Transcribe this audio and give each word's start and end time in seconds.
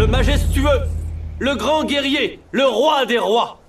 le 0.00 0.06
majestueux, 0.06 0.88
le 1.38 1.56
grand 1.56 1.84
guerrier, 1.84 2.40
le 2.52 2.64
roi 2.64 3.04
des 3.04 3.18
rois. 3.18 3.60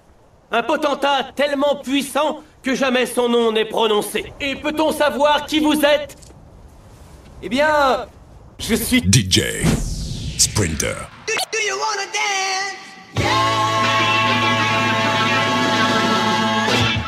Un 0.50 0.64
potentat 0.64 1.28
tellement 1.36 1.76
puissant 1.84 2.40
que 2.64 2.74
jamais 2.74 3.06
son 3.06 3.28
nom 3.28 3.52
n'est 3.52 3.66
prononcé. 3.66 4.32
Et 4.40 4.56
peut-on 4.56 4.94
savoir 4.94 5.46
qui 5.46 5.60
vous 5.60 5.78
êtes? 5.84 6.16
Eh 7.44 7.50
bien, 7.50 8.08
je 8.60 8.76
suis 8.76 9.02
DJ 9.02 9.42
Sprinter. 10.38 10.96
Do, 11.28 11.34
do 11.52 11.60
you 11.60 11.76
wanna 11.76 12.08
dance? 12.14 12.78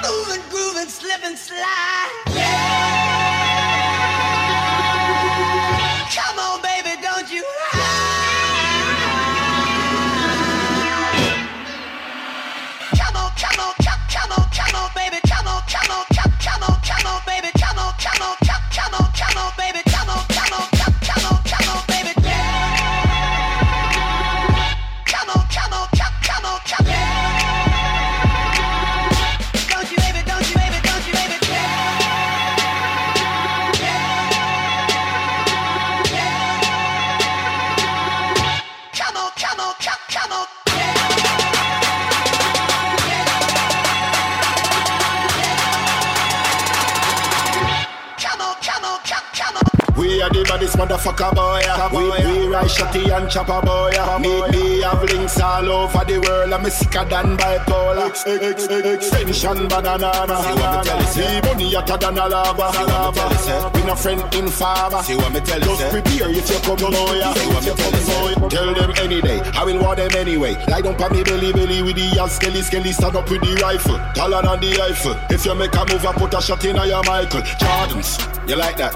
Moving, 0.04 0.44
grooving, 0.52 0.90
slip 0.90 1.24
and 1.24 1.38
slide. 1.38 2.33
Motherfucker 50.86 51.34
boy. 51.36 51.62
We, 51.98 52.04
we 52.10 52.48
ride 52.48 52.66
shotty 52.66 53.16
and 53.16 53.30
chopper 53.30 53.62
boy. 53.66 53.92
Me, 54.20 54.34
me 54.52 54.82
have 54.82 55.04
links 55.04 55.40
all 55.40 55.70
over 55.70 56.06
the 56.06 56.20
world. 56.20 56.54
I'm 56.54 56.70
sicker 56.70 57.06
than 57.06 57.38
bipolar. 57.38 58.10
X, 58.10 58.26
X, 58.28 58.68
X, 58.68 59.14
extension 59.14 59.68
banana. 59.68 60.12
See 60.14 60.54
what 60.60 60.78
me 60.78 60.84
tell 60.84 61.00
you? 61.00 61.08
See 61.08 61.42
money 61.42 61.74
hotter 61.74 61.98
than 61.98 62.18
a 62.18 62.28
lava. 62.28 62.72
See 62.74 62.84
what 62.84 63.16
me 63.16 63.20
tell 63.20 63.32
you, 63.32 63.38
say? 63.38 63.70
We 63.74 63.84
no 63.88 63.96
friend 63.96 64.22
in 64.36 64.48
favor. 64.48 65.04
See 65.04 65.16
what 65.16 65.32
me 65.34 65.40
tell 65.40 65.60
you, 65.60 65.66
Just 65.66 65.92
prepare 65.92 66.30
if 66.30 66.50
you 66.50 66.60
come 66.60 66.92
boy. 66.92 67.22
See 67.34 67.48
what 67.48 67.64
me 67.64 67.74
tell 67.76 68.30
you. 68.30 68.50
Tell 68.50 68.74
them 68.74 68.92
any 69.00 69.22
day. 69.22 69.40
I 69.56 69.64
will 69.64 69.82
want 69.82 69.98
them 69.98 70.12
anyway. 70.16 70.56
Lie 70.68 70.82
down 70.82 70.96
pa 70.96 71.10
me 71.10 71.24
belly 71.24 71.54
belly 71.54 71.82
with 71.82 71.96
the 71.96 72.20
ass 72.20 72.36
skelly 72.36 72.62
skelly. 72.62 72.92
Stand 72.92 73.16
up 73.16 73.30
with 73.30 73.42
the 73.42 73.56
rifle. 73.62 73.98
Taller 74.16 74.42
than 74.42 74.60
the 74.60 74.82
Eiffel. 74.82 75.16
If 75.30 75.46
you 75.46 75.56
make 75.56 75.74
a 75.76 75.86
move, 75.86 76.06
I 76.06 76.14
put 76.14 76.34
a 76.34 76.42
shot 76.42 76.66
in 76.66 76.76
your 76.76 77.04
Michael. 77.04 77.42
Jordans. 77.42 78.20
You 78.50 78.58
like 78.58 78.78
that? 78.78 78.94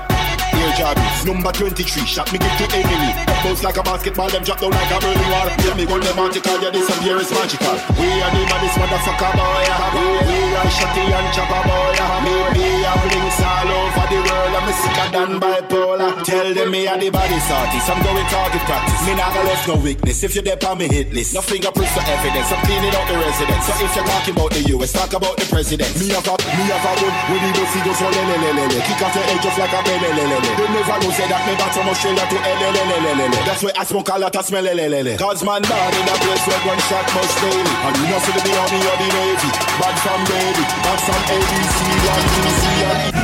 Here 0.53 0.71
Jordans. 0.75 1.06
Number 1.27 1.51
23. 1.51 2.05
Shot 2.07 2.31
me 2.31 2.39
give 2.39 2.55
to 2.55 2.65
enemy. 2.71 3.11
Bounce 3.43 3.61
like 3.61 3.75
a 3.75 3.83
basketball. 3.83 4.29
Them 4.29 4.43
drop 4.43 4.59
down 4.63 4.71
like 4.71 4.91
a 4.95 4.99
burning 5.03 5.27
wall. 5.29 5.49
Tell 5.59 5.75
me 5.75 5.85
gun 5.85 5.99
them 5.99 6.17
article. 6.19 6.55
Yeah, 6.63 6.71
disappear 6.71 7.17
is 7.19 7.29
magical. 7.35 7.75
We 7.99 8.07
are 8.23 8.31
the 8.31 8.43
baddest 8.47 8.79
motherfucker 8.79 9.31
boy. 9.35 9.61
yeah. 9.67 9.91
We, 9.91 10.07
we 10.23 10.39
are 10.55 10.71
shotty 10.71 11.03
and 11.11 11.27
chopper 11.35 11.61
boy. 11.67 11.99
yeah. 11.99 12.23
Me, 12.23 12.31
me 12.55 12.67
have 12.87 13.03
links 13.11 13.43
all 13.43 13.67
over 13.75 13.96
the 14.09 14.19
world. 14.23 14.53
I'm 14.55 14.69
sicker 14.71 15.07
than 15.11 15.31
bipolar. 15.39 16.11
Tell 16.23 16.47
them 16.53 16.71
me 16.71 16.87
are 16.87 16.99
the 16.99 17.09
baddest 17.09 17.51
artist. 17.51 17.89
I'm 17.89 17.99
going 18.03 18.27
target 18.27 18.63
practice. 18.63 19.01
Me 19.07 19.13
not 19.15 19.35
left 19.45 19.67
no 19.67 19.75
weakness. 19.79 20.23
If 20.23 20.35
you're 20.35 20.43
there 20.43 20.59
on 20.67 20.77
me 20.77 20.87
hit 20.87 21.11
list, 21.13 21.33
no 21.35 21.41
fingerprints 21.41 21.93
for 21.93 22.03
evidence. 22.07 22.47
I'm 22.51 22.61
cleaning 22.65 22.93
out 22.95 23.07
the 23.07 23.17
residence. 23.19 23.63
So 23.67 23.73
if 23.83 23.91
you're 23.95 24.07
talking 24.07 24.35
about 24.35 24.51
the 24.51 24.63
US, 24.75 24.91
talk 24.93 25.13
about 25.13 25.35
the 25.37 25.47
president. 25.51 25.91
Me 25.99 26.07
have 26.15 26.27
a, 26.27 26.35
me 26.39 26.63
have 26.71 26.87
a 26.87 26.93
gun. 26.99 27.13
When 27.31 27.41
he 27.43 27.51
goes, 27.55 27.71
he 27.75 27.79
goes 27.83 27.97
so 27.99 28.07
le 28.07 28.21
le 28.23 28.35
le 28.39 28.51
le 28.55 28.65
le. 28.71 28.79
Kick 28.87 29.01
off 29.03 29.15
your 29.15 29.25
edge 29.27 29.43
just 29.43 29.57
like 29.59 29.73
a 29.75 29.81
bele 29.83 30.09
le 30.15 30.23
le 30.23 30.37
le. 30.39 30.51
They 30.55 30.67
never 30.71 30.97
know 31.03 31.11
say 31.11 31.27
that 31.27 31.41
me 31.47 31.53
back 31.59 31.71
from 31.75 31.87
Australia 31.91 32.25
to 32.27 32.37
L 32.37 32.57
le 32.61 32.69
le 32.71 32.83
le 32.87 32.97
le 33.03 33.11
le 33.17 33.25
le. 33.27 33.39
That's 33.43 33.61
why 33.63 33.73
I 33.75 33.83
smoke 33.83 34.09
a 34.09 34.15
lot 34.17 34.35
of 34.35 34.43
smell 34.45 34.63
le 34.63 34.73
le 34.73 34.87
le 34.87 34.99
le. 35.03 35.13
Cause 35.17 35.43
man 35.43 35.61
bad 35.63 35.93
in 35.95 36.07
a 36.07 36.15
place 36.23 36.43
where 36.47 36.61
one 36.63 36.81
shot 36.87 37.07
must 37.11 37.35
daily. 37.43 37.73
And 37.83 37.95
you 37.99 38.07
know 38.07 38.19
see 38.23 38.33
the 38.35 38.53
army 38.55 38.79
or 38.87 38.97
the 38.97 39.07
navy. 39.11 39.49
Bad 39.79 39.95
from 39.99 40.21
baby, 40.31 40.63
bad 40.83 40.99
from 41.03 41.21
ABC, 41.27 41.79
one 42.07 42.25
two, 42.33 42.49
three, 42.61 42.83
and 42.87 43.16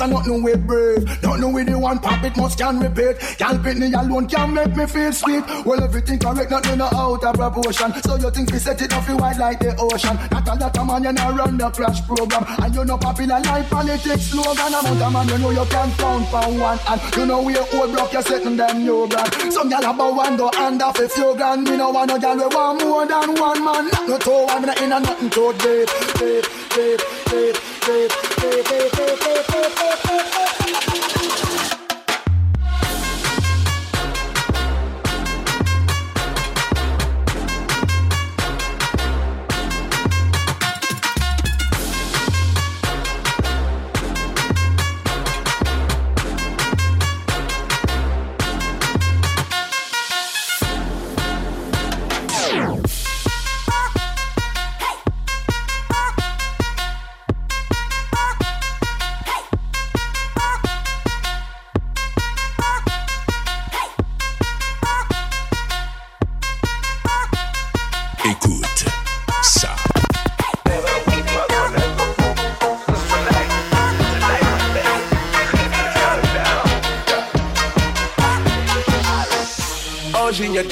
dance 0.00 0.02
and 0.02 0.12
nothing 0.12 0.42
with 0.42 0.66
brave. 0.66 1.04
Nothing 1.22 1.52
with 1.52 1.66
the 1.68 1.78
one 1.78 1.98
pop 1.98 2.24
it 2.24 2.36
must 2.36 2.58
can 2.58 2.80
repeat. 2.80 3.18
Can't 3.38 3.62
pick 3.62 3.78
me 3.78 3.92
alone 3.92 4.26
can't 4.26 4.52
make 4.52 4.76
me 4.76 4.86
feel 4.86 5.12
sweet. 5.12 5.44
Well 5.64 5.82
everything 5.82 6.18
correct, 6.18 6.50
nothing 6.50 6.78
no 6.78 6.86
out 6.86 7.24
of 7.24 7.34
proportion. 7.34 7.92
So 8.02 8.16
you 8.16 8.30
think 8.30 8.52
we 8.52 8.58
set 8.58 8.80
it 8.82 8.92
off 8.92 9.08
wide 9.08 9.38
like 9.38 9.60
the 9.60 9.76
ocean? 9.78 10.16
Not 10.30 10.48
a 10.48 10.54
lot 10.54 10.78
of 10.78 10.86
man 10.86 11.04
you 11.04 11.12
know 11.12 11.32
run 11.32 11.56
the 11.56 11.70
crash 11.70 12.06
program. 12.06 12.44
And 12.62 12.74
you 12.74 12.84
know 12.84 12.98
popular 12.98 13.40
life 13.40 13.70
politics 13.70 14.22
slogan. 14.22 14.74
Amount 14.74 15.02
of 15.02 15.12
man 15.12 15.28
you 15.28 15.38
know 15.38 15.50
you 15.50 15.64
can 15.66 15.90
count 15.92 16.28
for 16.28 16.48
one. 16.58 16.78
And 16.88 17.16
you 17.16 17.26
know 17.26 17.42
we 17.42 17.56
old 17.56 17.92
block 17.92 18.12
you 18.12 18.22
setting 18.22 18.56
them 18.56 18.84
new 18.84 19.06
brand. 19.06 19.32
Some 19.52 19.68
gal 19.68 19.84
about 19.84 20.14
one 20.14 20.36
go 20.36 20.50
hand 20.54 20.82
off 20.82 20.98
a 20.98 21.08
few 21.08 21.34
grand. 21.36 21.64
Me 21.64 21.76
no 21.76 21.90
want 21.90 22.08
no 22.08 22.18
gal 22.18 22.36
we 22.36 22.46
want 22.54 22.82
more 22.82 23.06
than 23.06 23.34
one 23.34 23.64
man. 23.64 23.88
Not 23.88 24.08
no 24.08 24.18
two 24.18 24.60
me 24.60 24.66
not 24.66 24.80
in 24.82 24.92
a 24.92 25.00
nothing 25.00 25.30
to 25.30 25.52
date, 25.58 25.88
date, 26.18 26.48
date, 26.74 27.00
date, 27.30 27.60
date, 27.86 28.29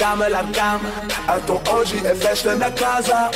kama 0.09 0.29
la 0.29 0.43
kama 0.43 0.91
hatuoji 1.27 1.97
efeshte 1.97 2.55
na 2.55 2.71
kaza 2.71 3.31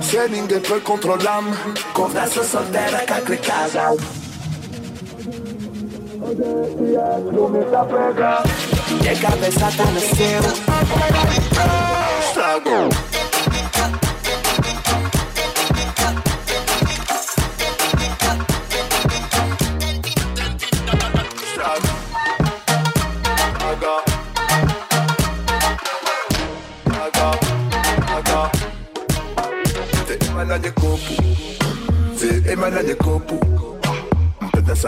se 0.00 0.28
ningepekontrolam 0.28 1.56
konversa 1.92 2.44
soltera 2.44 2.98
kakrikaza 3.06 3.90
Odejia, 6.28 7.06
tu 7.30 7.48
mi 7.48 7.60
zapega 7.70 8.42
Llegames 9.02 9.62
hasta 9.62 9.82
el 9.82 10.00
cielo 10.16 11.47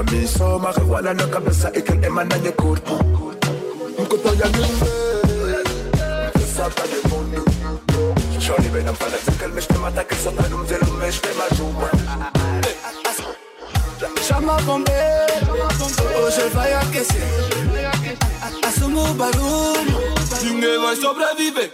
miso 0.03 0.59
marihuana 0.59 1.15
na 1.15 1.27
kabisa 1.27 1.73
ikalema 1.73 2.25
ndani 2.25 2.53
kurpo 2.53 2.95
mkutonya 3.99 4.45
mimbe 4.47 4.91
mkisata 6.35 6.83
nyekundu 6.87 7.45
shoni 8.41 8.69
bena 8.69 8.93
mfana 8.93 9.17
zikalmeshte 9.31 9.75
matakisota 9.75 10.49
numzelumeshte 10.49 11.29
majumba 11.39 11.91
chama 14.29 14.61
bombe 14.63 14.93
hoje 16.23 16.49
vai 16.55 16.73
aquecer 16.75 17.23
assumo 18.69 19.03
o 19.11 19.15
barulho 19.15 19.83
ninguém 20.45 20.79
vai 20.83 20.97
sobreviver 20.97 21.71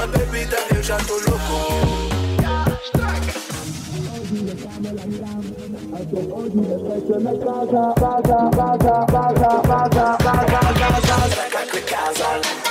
Mana 0.00 0.16
bebida, 0.16 0.56
eu 0.74 0.82
já 0.82 0.96
tô 0.96 1.12
louco. 1.12 1.90
DJ 11.72 12.69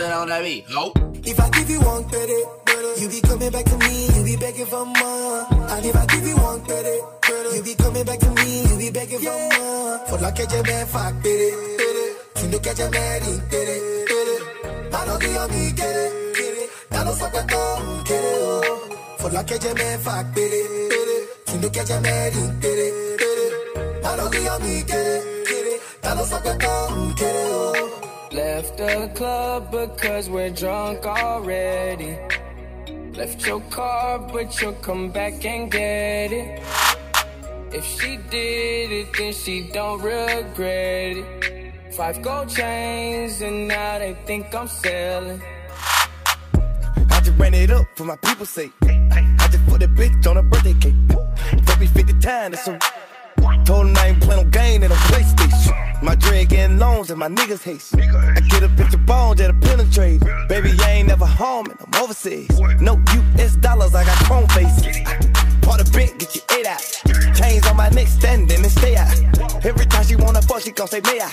it 0.00 0.12
on 0.12 0.28
that 0.28 0.42
beat. 0.42 0.64
Oh. 0.70 0.92
If 1.24 1.40
I 1.40 1.50
give 1.50 1.70
you 1.70 1.80
one 1.80 2.04
credit, 2.08 2.44
you 2.98 3.08
be 3.08 3.20
coming 3.20 3.50
back 3.50 3.64
to 3.64 3.76
me, 3.78 4.06
you 4.14 4.24
be 4.24 4.36
begging 4.36 4.66
for 4.66 4.84
more. 4.84 5.46
And 5.50 5.84
if 5.84 5.96
I 5.96 6.06
give 6.06 6.26
you 6.26 6.36
one 6.36 6.60
credit, 6.64 7.00
you 7.54 7.62
be 7.62 7.74
coming 7.74 8.04
back 8.04 8.18
to 8.20 8.30
me, 8.30 8.62
you 8.68 8.78
be 8.78 8.90
begging 8.90 9.18
for 9.18 9.38
more. 9.58 9.98
For 10.08 10.18
like 10.18 10.38
a 10.38 10.62
man, 10.62 10.86
fuck, 10.86 11.22
baby. 11.22 11.50
You 12.40 12.48
look 12.50 12.66
at 12.66 12.78
your 12.78 12.90
man, 12.90 13.20
get 13.50 13.68
it. 13.68 14.94
I 14.94 15.04
don't 15.04 15.20
give 15.20 15.50
me, 15.50 15.72
get 15.72 15.96
it, 15.96 16.34
get 16.34 16.54
it. 16.62 16.70
I 16.92 17.04
don't 17.04 17.14
suck 17.14 17.34
at 17.34 17.52
all, 17.52 18.02
get 18.04 18.24
it. 18.24 18.38
oh. 18.40 19.16
For 19.18 19.30
like 19.30 19.50
a 19.50 19.74
man, 19.74 19.98
fuck, 19.98 20.34
baby. 20.34 20.56
You 21.52 21.58
look 21.60 21.76
at 21.76 21.88
your 21.88 22.00
man, 22.00 22.32
get 22.60 22.78
it, 22.78 23.18
get 23.18 23.38
it. 23.38 24.04
I 24.04 24.16
don't 24.16 24.32
give 24.32 24.62
me, 24.62 24.82
get 24.82 25.06
it, 25.06 25.46
get 25.48 25.66
it. 25.66 25.80
I 26.04 26.14
don't 26.14 26.26
suck 26.26 26.46
at 26.46 26.64
all, 26.64 27.12
get 27.14 27.34
it. 27.34 27.87
Left 28.32 28.76
the 28.76 29.10
club 29.14 29.70
because 29.70 30.28
we're 30.28 30.50
drunk 30.50 31.06
already. 31.06 32.18
Left 33.14 33.46
your 33.46 33.60
car, 33.70 34.18
but 34.18 34.60
you'll 34.60 34.74
come 34.74 35.10
back 35.10 35.42
and 35.46 35.70
get 35.70 36.32
it. 36.32 36.62
If 37.72 37.86
she 37.86 38.18
did 38.28 38.92
it, 38.92 39.08
then 39.16 39.32
she 39.32 39.70
don't 39.72 40.02
regret 40.02 41.16
it. 41.16 41.94
Five 41.94 42.20
gold 42.20 42.50
chains, 42.50 43.40
and 43.40 43.66
now 43.66 43.98
they 43.98 44.14
think 44.26 44.54
I'm 44.54 44.68
selling. 44.68 45.40
I 47.10 47.20
just 47.24 47.38
ran 47.38 47.54
it 47.54 47.70
up 47.70 47.86
for 47.96 48.04
my 48.04 48.16
people's 48.16 48.50
sake. 48.50 48.72
I 48.82 49.48
just 49.50 49.64
put 49.66 49.82
a 49.82 49.88
bitch 49.88 50.26
on 50.26 50.36
a 50.36 50.42
birthday 50.42 50.74
cake. 50.74 50.94
Me 51.80 51.86
50 51.86 52.12
times, 52.18 52.64
that's. 52.66 53.07
Told 53.64 53.86
him 53.86 53.96
I 53.96 54.08
ain't 54.08 54.20
playing 54.22 54.44
no 54.44 54.50
game, 54.50 54.80
they 54.80 54.88
don't 54.88 54.96
PlayStation. 55.10 56.02
My 56.02 56.14
dread 56.14 56.48
getting 56.48 56.78
loans 56.78 57.10
and 57.10 57.18
my 57.18 57.28
niggas 57.28 57.62
haste. 57.62 57.94
I 57.96 58.40
get 58.48 58.62
a 58.62 58.68
picture 58.68 58.98
bones 58.98 59.38
that'll 59.38 59.60
penetrate. 59.60 60.22
Baby, 60.48 60.72
I 60.80 60.90
ain't 60.92 61.08
never 61.08 61.26
home 61.26 61.66
and 61.66 61.78
I'm 61.80 62.02
overseas. 62.02 62.48
No 62.80 62.94
US 63.36 63.56
dollars, 63.56 63.94
I 63.94 64.04
got 64.04 64.16
chrome 64.24 64.46
faces. 64.48 64.86
Part 65.62 65.80
of 65.80 65.92
bent, 65.92 66.18
get 66.18 66.34
your 66.34 66.44
eight 66.58 66.66
out. 66.66 66.80
Chains 67.34 67.66
on 67.66 67.76
my 67.76 67.88
neck, 67.90 68.06
standing 68.06 68.62
and 68.62 68.70
stay 68.70 68.96
out. 68.96 69.12
Every 69.64 69.86
time 69.86 70.04
she 70.04 70.16
wanna 70.16 70.42
fuck, 70.42 70.62
she 70.62 70.70
gon' 70.70 70.88
say, 70.88 71.00
may 71.00 71.20
I? 71.20 71.30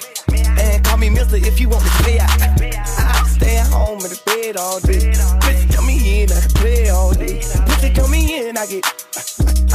And 0.60 0.84
call 0.84 0.98
me 0.98 1.10
mister 1.10 1.38
if 1.38 1.60
you 1.60 1.70
want 1.70 1.84
to 1.84 1.90
stay 2.04 2.20
out. 2.20 2.30
I 2.42 3.25
stay 3.36 3.58
at 3.58 3.68
home 3.68 4.00
in 4.00 4.10
the 4.10 4.22
bed 4.26 4.58
all 4.58 4.80
day. 4.80 5.12
Bitch, 5.44 5.76
come 5.76 5.88
me 5.88 6.24
in, 6.24 6.32
I 6.32 6.40
can 6.40 6.52
play 6.56 6.90
all 6.90 7.14
day. 7.14 7.40
Bitch, 7.40 7.96
come 7.96 8.12
me 8.12 8.22
in, 8.40 8.58
I 8.58 8.66
get. 8.66 8.86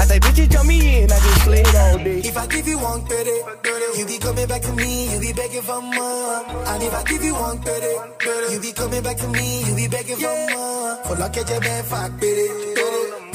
I 0.01 0.05
say, 0.09 0.19
bitch, 0.19 0.51
come 0.53 0.67
me 0.67 1.03
in, 1.03 1.13
I 1.13 1.19
get 1.21 1.37
slayed 1.45 1.77
all 1.77 1.99
day. 1.99 2.21
If 2.25 2.37
I 2.37 2.47
give 2.47 2.67
you 2.67 2.79
one 2.79 3.05
credit, 3.05 3.41
you 3.99 4.07
be 4.07 4.19
coming 4.19 4.49
back 4.49 4.63
to 4.63 4.73
me, 4.73 5.13
you 5.13 5.21
be 5.21 5.33
begging 5.33 5.63
for 5.63 5.81
more. 5.81 6.45
And 6.71 6.83
if 6.83 6.95
I 6.95 7.03
give 7.05 7.23
you 7.23 7.35
one 7.35 7.61
credit, 7.61 7.97
you 8.51 8.61
be 8.61 8.73
coming 8.73 9.03
back 9.03 9.17
to 9.19 9.29
me, 9.29 9.65
you 9.65 9.75
be 9.77 9.89
begging 9.89 10.17
for 10.17 10.37
more. 10.53 10.97
For 11.05 11.17
like 11.17 11.37
a 11.37 11.61
man, 11.61 11.85
fuck, 11.85 12.11
baby. 12.21 12.49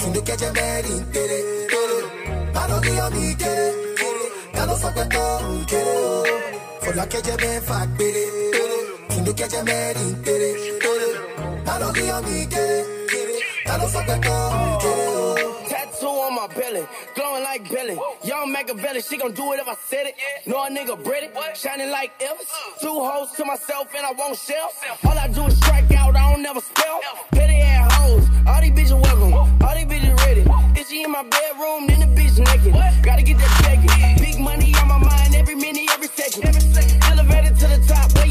You 0.01 0.10
look 0.13 0.29
at 0.29 0.41
your 0.41 0.53
man, 0.53 0.84
get 1.13 1.29
it. 1.29 2.55
I 2.55 2.67
don't 2.67 2.84
give 2.84 3.13
me, 3.13 3.36
get 3.36 3.58
it. 3.58 4.55
I 4.55 4.65
don't 4.65 4.79
fuck 4.79 4.96
with 4.96 5.15
all, 5.15 5.63
get 5.65 5.86
it. 5.86 6.62
For 6.82 6.94
like 6.94 7.13
a 7.13 7.38
man, 7.38 7.62
fuck, 7.62 7.98
baby. 7.98 8.46
You 8.58 8.84
look 9.24 9.39
at 9.41 9.51
your 9.51 9.63
man, 9.63 9.95
get 10.24 10.41
it. 10.41 11.67
I 11.67 11.79
don't 11.79 11.95
give 11.95 12.24
me, 12.25 12.45
get 12.45 12.60
it. 12.60 13.43
I 13.67 13.77
don't 13.77 13.89
fuck 13.89 14.07
with 14.07 14.27
all, 14.27 14.79
get 14.79 14.98
it. 14.98 15.69
Tattoo 15.69 16.07
on 16.07 16.36
my 16.36 16.48
belly, 16.48 16.86
glowing 17.15 17.43
like 17.43 17.69
Billy. 17.69 17.98
Young 18.24 18.51
Machiavelli, 18.51 19.01
she 19.01 19.17
gon' 19.17 19.34
do 19.34 19.53
it 19.53 19.60
if 19.60 19.67
I 19.67 19.75
said 19.75 20.07
it. 20.07 20.15
Know 20.45 20.63
a 20.63 20.69
nigga 20.69 21.01
British, 21.03 21.31
shining 21.55 21.91
like 21.91 22.17
Elvis. 22.19 22.50
Two 22.81 22.88
hoes 22.88 23.31
to 23.38 23.45
myself 23.45 23.88
and 23.95 24.05
I 24.05 24.12
won't 24.12 24.38
shell. 24.38 24.72
All 25.05 25.17
I 25.17 25.27
do 25.27 25.45
is 25.45 25.57
strike 25.57 25.91
out, 25.93 26.15
I 26.15 26.31
don't 26.31 26.43
never 26.43 26.62
spell. 26.62 27.01
Petty 27.31 27.57
ass 27.57 27.91
hoes, 27.93 28.27
all 28.48 28.62
these 28.62 28.72
bitches 28.72 29.01
welcome, 29.01 29.34
all 29.34 29.75
these 29.75 29.86
bitches 29.86 30.17
ready. 30.25 30.79
Is 30.79 30.89
she 30.89 31.03
in 31.03 31.12
my 31.12 31.24
bedroom, 31.24 31.88
then 31.88 32.00
the 32.01 32.22
bitch 32.22 32.38
naked. 32.39 32.74
Gotta 33.03 33.24
get 33.24 33.38
that 33.38 33.53
check 33.63 34.19
Big 34.19 34.39
money 34.39 34.74
on 34.75 34.88
my 34.88 34.98
mind 35.00 35.36
every 35.36 35.55
minute, 35.55 35.89
every 35.91 36.07
second. 36.07 36.41
To 36.43 36.51
the 36.51 37.04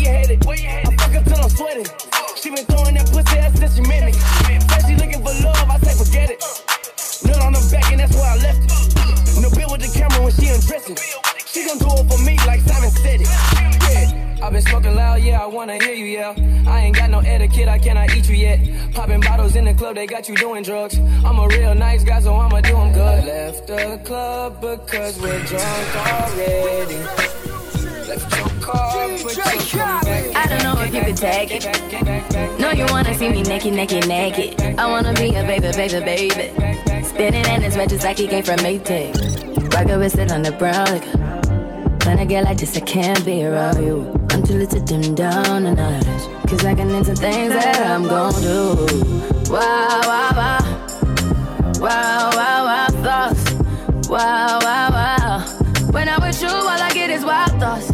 top, 0.04 0.46
where 0.46 0.56
you 0.56 0.68
headed? 0.68 0.92
I 0.92 0.96
fuck 0.96 1.12
her 1.12 1.22
till 1.22 1.42
I'm 1.42 1.50
sweating. 1.50 1.86
She 2.36 2.50
been 2.50 2.64
throwing 2.66 2.94
that 2.94 3.08
pussy 3.10 3.38
ass 3.38 3.58
since 3.58 3.74
she 3.76 3.82
met 3.82 4.04
me. 4.04 4.12
Said 4.12 4.82
she 4.86 4.94
looking 4.96 5.20
for 5.24 5.34
love, 5.42 5.68
I 5.70 5.78
say 5.80 5.94
forget 6.04 6.30
it. 6.30 6.40
Nut 7.24 7.40
on 7.40 7.52
the 7.52 7.68
back 7.72 7.90
and 7.90 8.00
that's 8.00 8.14
where 8.14 8.30
I 8.30 8.36
left 8.36 8.60
it. 8.64 9.40
No 9.40 9.50
bill 9.50 9.68
with 9.72 9.80
the 9.80 9.90
camera 9.98 10.22
when 10.22 10.32
she 10.32 10.48
undressing. 10.48 10.96
She 11.46 11.66
gon' 11.66 11.78
do 11.78 11.88
it 11.88 12.06
for 12.10 12.18
me 12.22 12.36
like 12.46 12.60
Simon 12.60 12.90
said 12.90 13.20
it. 13.20 13.28
Yeah. 13.28 14.44
I've 14.44 14.52
been 14.52 14.62
smoking 14.62 14.94
loud, 14.94 15.22
yeah, 15.22 15.42
I 15.42 15.46
wanna 15.46 15.82
hear 15.82 15.94
you 15.94 16.04
yell. 16.04 16.34
I 16.66 16.82
ain't 16.82 16.96
got 16.96 17.08
no 17.10 17.20
etiquette, 17.20 17.68
I 17.68 17.78
cannot 17.78 18.14
eat 18.14 18.28
you 18.28 18.36
yet. 18.36 18.92
Popping 18.92 19.20
bottles 19.20 19.56
in 19.56 19.64
the 19.64 19.74
club, 19.74 19.94
they 19.94 20.06
got 20.06 20.28
you 20.28 20.36
doing 20.36 20.62
drugs. 20.62 20.98
I'm 21.24 21.38
a 21.38 21.48
real 21.48 21.74
nice 21.74 22.04
guy, 22.04 22.20
so 22.20 22.34
I'ma 22.34 22.60
do 22.60 22.76
'em 22.76 22.92
good. 22.92 23.24
Left 23.24 23.66
the 23.66 24.00
club 24.04 24.60
because 24.60 25.18
we're 25.20 25.42
drunk 25.44 25.96
already. 25.96 27.63
I 30.36 30.46
don't 30.48 30.62
know 30.62 30.82
if 30.82 30.94
you 30.94 31.02
could 31.02 31.16
take 31.16 31.50
it. 31.52 32.60
No, 32.60 32.70
you 32.70 32.84
wanna 32.90 33.14
see 33.14 33.30
me 33.30 33.42
naked, 33.42 33.72
naked, 33.72 34.06
naked. 34.06 34.60
I 34.78 34.86
wanna 34.86 35.14
be 35.14 35.34
a 35.34 35.42
baby, 35.42 35.72
baby, 35.72 36.00
baby. 36.04 37.04
Spinning 37.04 37.46
in 37.46 37.62
his 37.62 37.76
red 37.76 37.88
just 37.88 38.04
like 38.04 38.18
he 38.18 38.26
came 38.26 38.44
from 38.44 38.56
Maytag. 38.56 39.72
Rocket 39.72 39.98
with 39.98 40.18
it 40.18 40.30
on 40.30 40.42
the 40.42 40.52
brown 40.52 40.84
liquor. 40.92 41.18
When 42.06 42.18
I 42.18 42.26
get 42.26 42.44
like 42.44 42.58
this, 42.58 42.76
I 42.76 42.80
can't 42.80 43.24
be 43.24 43.42
around 43.44 43.82
you. 43.82 44.12
I'm 44.30 44.42
too 44.42 44.58
little 44.58 44.78
to 44.78 44.84
dim 44.84 45.14
down 45.14 45.62
the 45.64 45.74
notch. 45.74 46.04
Cause 46.48 46.62
I 46.64 46.74
can 46.74 46.90
into 46.90 47.14
things 47.14 47.54
that 47.54 47.86
I'm 47.86 48.02
gon' 48.02 48.34
do. 48.42 48.76
Wow, 49.50 50.00
wow, 50.04 50.30
wow. 50.36 50.60
Wow, 51.80 52.30
wow, 52.34 52.64
wow, 52.66 52.86
thoughts. 53.02 53.52
Wow, 54.08 54.58
wow, 54.60 54.90
wow. 54.90 55.40
When 55.90 56.08
I'm 56.08 56.20
with 56.20 56.42
you, 56.42 56.48
all 56.48 56.68
I 56.68 56.90
get 56.92 57.08
is 57.08 57.24
wild 57.24 57.52
thoughts. 57.60 57.93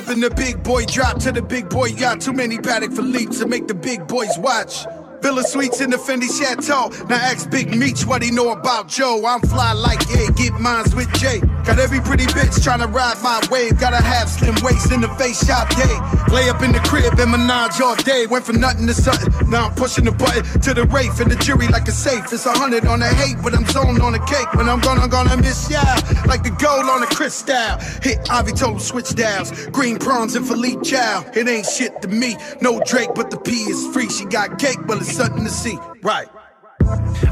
Up 0.00 0.08
in 0.10 0.20
the 0.20 0.30
big 0.30 0.62
boy 0.62 0.84
drop 0.84 1.18
to 1.18 1.32
the 1.32 1.42
big 1.42 1.68
boy 1.68 1.86
yacht. 1.86 2.20
Too 2.20 2.32
many 2.32 2.56
Patek 2.56 2.94
Philippe 2.94 3.34
to 3.36 3.46
make 3.46 3.66
the 3.66 3.74
big 3.74 4.06
boys 4.06 4.36
watch. 4.38 4.86
Villa 5.20 5.42
Suites 5.42 5.80
in 5.80 5.90
the 5.90 5.98
Fendi 5.98 6.28
Chateau. 6.28 6.88
Now 7.08 7.16
ask 7.16 7.50
Big 7.50 7.76
Meech 7.76 8.06
what 8.06 8.22
he 8.22 8.30
know 8.30 8.50
about 8.50 8.88
Joe. 8.88 9.26
I'm 9.26 9.40
fly 9.40 9.72
like 9.72 10.00
yeah, 10.08 10.30
get 10.34 10.54
mines 10.54 10.94
with 10.94 11.12
Jay. 11.14 11.40
Got 11.70 11.78
every 11.78 12.00
pretty 12.00 12.24
bitch 12.24 12.58
tryna 12.66 12.92
ride 12.92 13.22
my 13.22 13.40
wave. 13.48 13.78
Gotta 13.78 14.02
have 14.02 14.28
slim 14.28 14.56
waist 14.60 14.90
in 14.90 15.00
the 15.00 15.08
face 15.10 15.46
shop 15.46 15.68
day. 15.68 16.34
Lay 16.34 16.50
up 16.50 16.62
in 16.62 16.72
the 16.72 16.80
crib 16.80 17.16
and 17.20 17.30
menage 17.30 17.80
all 17.80 17.94
day. 17.94 18.26
Went 18.26 18.44
from 18.44 18.58
nothing 18.58 18.88
to 18.88 18.92
something. 18.92 19.48
Now 19.48 19.68
I'm 19.68 19.74
pushing 19.76 20.04
the 20.04 20.10
button 20.10 20.42
to 20.62 20.74
the 20.74 20.82
Wraith 20.86 21.20
and 21.20 21.30
the 21.30 21.36
jury 21.36 21.68
like 21.68 21.86
a 21.86 21.92
safe. 21.92 22.24
It's 22.32 22.44
a 22.44 22.50
hundred 22.50 22.86
on 22.86 22.98
the 22.98 23.06
hate, 23.06 23.36
but 23.40 23.54
I'm 23.54 23.64
zoned 23.66 24.02
on 24.02 24.14
the 24.14 24.18
cake. 24.18 24.52
When 24.54 24.68
I'm 24.68 24.80
gonna, 24.80 25.06
gonna 25.06 25.36
miss 25.36 25.70
ya 25.70 25.84
like 26.26 26.42
the 26.42 26.50
gold 26.58 26.90
on 26.90 27.02
the 27.02 27.06
crystal. 27.06 27.78
Hit 28.02 28.28
Ivy 28.28 28.50
total 28.50 28.80
switch 28.80 29.14
dials. 29.14 29.52
Green 29.68 29.96
prawns 29.96 30.34
and 30.34 30.44
Philippe 30.44 30.82
Chow. 30.82 31.24
It 31.36 31.46
ain't 31.46 31.66
shit 31.66 32.02
to 32.02 32.08
me. 32.08 32.36
No 32.60 32.80
Drake, 32.80 33.10
but 33.14 33.30
the 33.30 33.38
P 33.38 33.52
is 33.70 33.86
free. 33.94 34.08
She 34.08 34.24
got 34.24 34.58
cake, 34.58 34.80
but 34.88 34.98
it's 34.98 35.12
something 35.12 35.44
to 35.44 35.50
see. 35.50 35.78
Right. 36.02 36.26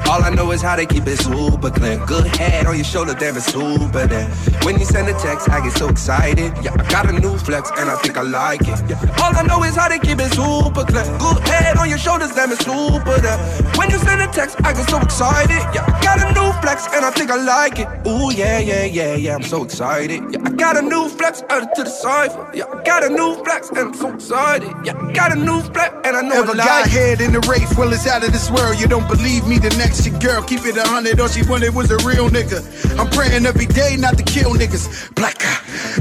All 0.09 0.23
I 0.23 0.31
know 0.31 0.51
is 0.53 0.63
how 0.63 0.77
they 0.77 0.87
keep 0.87 1.07
it 1.07 1.19
super 1.19 1.71
clean. 1.71 2.05
Good 2.07 2.27
head 2.37 2.67
on 2.67 2.77
your 2.77 2.85
shoulder, 2.85 3.15
damn 3.15 3.37
it's 3.37 3.47
super 3.53 4.07
there. 4.07 4.27
When 4.65 4.79
you 4.79 4.85
send 4.85 5.09
a 5.09 5.13
text, 5.19 5.49
I 5.51 5.61
get 5.63 5.77
so 5.77 5.89
excited. 5.89 6.53
Yeah, 6.63 6.75
I 6.79 6.89
got 6.91 7.09
a 7.09 7.13
new 7.13 7.37
flex 7.39 7.71
and 7.77 7.91
I 7.91 7.97
think 7.97 8.17
I 8.17 8.23
like 8.23 8.63
it. 8.63 8.79
Yeah. 8.89 9.01
All 9.23 9.35
I 9.37 9.43
know 9.43 9.63
is 9.65 9.75
how 9.77 9.89
they 9.89 9.99
keep 9.99 10.19
it 10.19 10.33
super 10.33 10.85
clean. 10.85 11.19
Good 11.19 11.39
head 11.49 11.77
on 11.77 11.89
your 11.89 11.99
shoulders, 11.99 12.35
damn 12.35 12.53
it's 12.53 12.65
super 12.65 13.19
there. 13.21 13.39
When 13.77 13.91
you 13.91 13.99
send 13.99 14.21
a 14.23 14.27
text, 14.29 14.57
I 14.65 14.73
get 14.73 14.89
so 14.89 14.99
excited. 15.01 15.61
Yeah, 15.75 15.85
I 15.87 16.01
got 16.03 16.19
a 16.23 16.33
new 16.33 16.53
flex 16.63 16.87
and 16.95 17.05
I 17.05 17.11
think 17.11 17.31
I 17.31 17.37
like 17.37 17.79
it. 17.79 17.89
Ooh 18.07 18.33
yeah, 18.33 18.59
yeah, 18.59 18.85
yeah, 18.85 19.15
yeah, 19.15 19.35
I'm 19.35 19.43
so 19.43 19.65
excited. 19.65 20.23
Yeah, 20.33 20.41
I 20.45 20.51
got 20.51 20.77
a 20.77 20.83
new 20.83 21.09
flex 21.09 21.43
out 21.51 21.75
to 21.75 21.85
the 21.85 21.91
cipher. 21.91 22.51
Yeah, 22.55 22.65
I 22.73 22.83
got 22.83 23.05
a 23.05 23.09
new 23.09 23.35
flex 23.45 23.69
and 23.71 23.79
I'm 23.79 23.95
so 23.95 24.15
excited. 24.15 24.73
Yeah, 24.85 24.97
I 24.99 25.13
got 25.13 25.33
a 25.33 25.37
new 25.37 25.61
flex 25.61 25.95
and 26.05 26.17
I 26.17 26.23
know 26.23 26.35
Ever 26.43 26.53
I 26.53 26.57
got 26.57 26.67
like 26.83 26.87
it. 26.87 26.93
head 26.93 27.21
in 27.21 27.33
the 27.33 27.41
race? 27.41 27.77
Well, 27.77 27.93
it's 27.93 28.07
out 28.07 28.25
of 28.25 28.33
this 28.33 28.51
world. 28.51 28.79
You 28.81 28.87
don't 28.87 29.07
believe 29.09 29.47
me? 29.49 29.59
The 29.59 29.71
next 29.77 30.07
your 30.07 30.19
girl, 30.19 30.43
keep 30.43 30.65
it 30.65 30.77
a 30.77 30.87
hundred. 30.87 31.19
All 31.21 31.29
she 31.29 31.43
wanted 31.49 31.75
was 31.75 31.91
a 31.91 31.97
real 32.07 32.29
nigga. 32.29 32.61
I'm 32.99 33.09
praying 33.11 33.47
every 33.47 33.67
day 33.67 33.97
not 33.97 34.19
to 34.19 34.25
kill 34.25 34.53
niggas. 34.55 35.15
Black. 35.15 35.41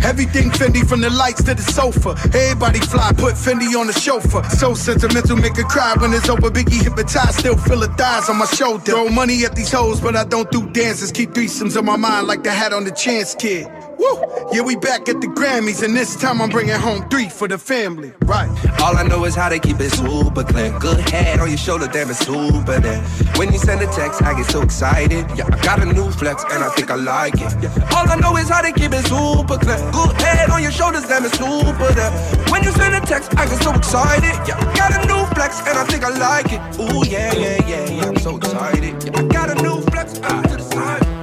Everything 0.03 0.49
Fendi 0.49 0.87
from 0.87 1.01
the 1.01 1.09
lights 1.09 1.43
to 1.43 1.53
the 1.53 1.61
sofa. 1.61 2.11
Everybody 2.37 2.79
fly, 2.79 3.11
put 3.13 3.33
Fendi 3.35 3.75
on 3.79 3.87
the 3.87 3.93
chauffeur. 3.93 4.43
So 4.49 4.73
sentimental, 4.73 5.37
make 5.37 5.55
her 5.57 5.63
cry 5.63 5.95
when 5.97 6.13
it's 6.13 6.29
over. 6.29 6.49
Biggie 6.49 6.83
hypnotized, 6.83 7.39
still 7.39 7.57
feel 7.57 7.81
her 7.81 7.93
thighs 7.95 8.29
on 8.29 8.37
my 8.37 8.45
shoulder. 8.45 8.83
Throw 8.83 9.09
money 9.09 9.45
at 9.45 9.55
these 9.55 9.71
hoes, 9.71 9.99
but 9.99 10.15
I 10.15 10.23
don't 10.23 10.49
do 10.51 10.69
dances. 10.71 11.11
Keep 11.11 11.31
threesomes 11.31 11.77
on 11.77 11.85
my 11.85 11.97
mind 11.97 12.27
like 12.27 12.43
the 12.43 12.51
hat 12.51 12.73
on 12.73 12.83
the 12.83 12.91
chance 12.91 13.33
kid. 13.35 13.67
Woo! 13.97 14.21
Yeah, 14.51 14.61
we 14.61 14.75
back 14.75 15.09
at 15.09 15.19
the 15.21 15.27
Grammys, 15.27 15.83
and 15.83 15.95
this 15.95 16.15
time 16.15 16.41
I'm 16.41 16.49
bringing 16.49 16.75
home 16.75 17.07
three 17.09 17.29
for 17.29 17.47
the 17.47 17.57
family. 17.57 18.13
Right. 18.25 18.49
All 18.81 18.95
I 18.95 19.03
know 19.03 19.25
is 19.25 19.35
how 19.35 19.49
they 19.49 19.59
keep 19.59 19.79
it 19.79 19.91
super 19.91 20.43
clean. 20.43 20.77
Good 20.79 20.99
head 21.09 21.39
on 21.39 21.49
your 21.49 21.57
shoulder, 21.57 21.87
damn 21.87 22.09
it's 22.09 22.19
super 22.19 22.79
there. 22.79 23.01
When 23.35 23.51
you 23.51 23.59
send 23.59 23.81
a 23.81 23.87
text, 23.87 24.21
I 24.21 24.33
get 24.35 24.45
so 24.49 24.61
excited. 24.61 25.25
Yeah, 25.35 25.47
I 25.51 25.61
got 25.63 25.81
a 25.81 25.85
new 25.85 26.09
flex 26.11 26.43
and 26.51 26.63
I 26.63 26.69
think 26.69 26.91
I 26.91 26.95
like 26.95 27.35
it. 27.35 27.53
Yeah. 27.61 27.89
All 27.95 28.09
I 28.09 28.15
know 28.17 28.37
is 28.37 28.49
how 28.49 28.61
they 28.61 28.71
keep 28.71 28.93
it 28.93 29.05
super 29.05 29.57
clean. 29.57 29.91
Good 29.91 30.21
head 30.21 30.49
on 30.49 30.61
your 30.61 30.71
shoulders, 30.71 31.07
damn 31.07 31.25
it's 31.25 31.37
super 31.37 31.93
there. 31.93 32.11
When 32.51 32.63
you 32.63 32.71
send 32.71 32.95
a 32.95 33.01
text, 33.01 33.35
I 33.37 33.45
get 33.45 33.61
so 33.61 33.73
excited. 33.73 34.35
Yeah, 34.47 34.57
I 34.57 34.75
got 34.77 35.03
a 35.03 35.07
new 35.07 35.25
flex 35.35 35.59
and 35.67 35.77
I 35.77 35.83
think 35.85 36.03
I 36.03 36.09
like 36.09 36.53
it. 36.53 36.61
Ooh 36.79 37.05
yeah, 37.09 37.33
yeah, 37.33 37.67
yeah, 37.67 37.89
yeah, 37.89 38.05
I'm 38.05 38.17
so 38.17 38.37
excited. 38.37 39.03
Yeah, 39.03 39.19
I 39.19 39.23
got 39.23 39.49
a 39.49 39.61
new 39.61 39.81
flex 39.81 40.19
out 40.21 40.47
to 40.49 40.57
the 40.57 40.63
side. 40.63 41.16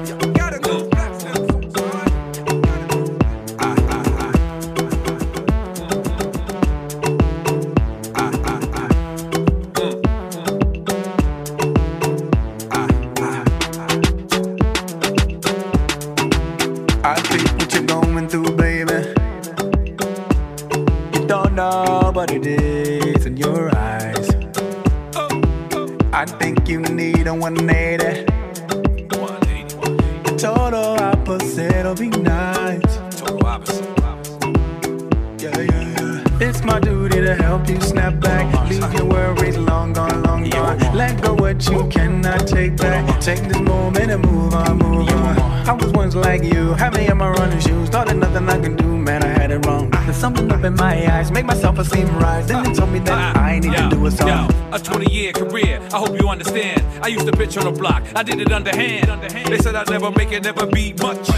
Bitch 57.54 57.66
on 57.66 57.72
the 57.72 57.78
block, 57.78 58.02
I 58.14 58.22
did 58.22 58.40
it 58.40 58.52
underhand. 58.52 59.22
They 59.46 59.58
said 59.58 59.74
I'd 59.74 59.90
never 59.90 60.10
make 60.10 60.32
it, 60.32 60.42
never 60.42 60.66
be 60.66 60.92
much. 60.94 61.28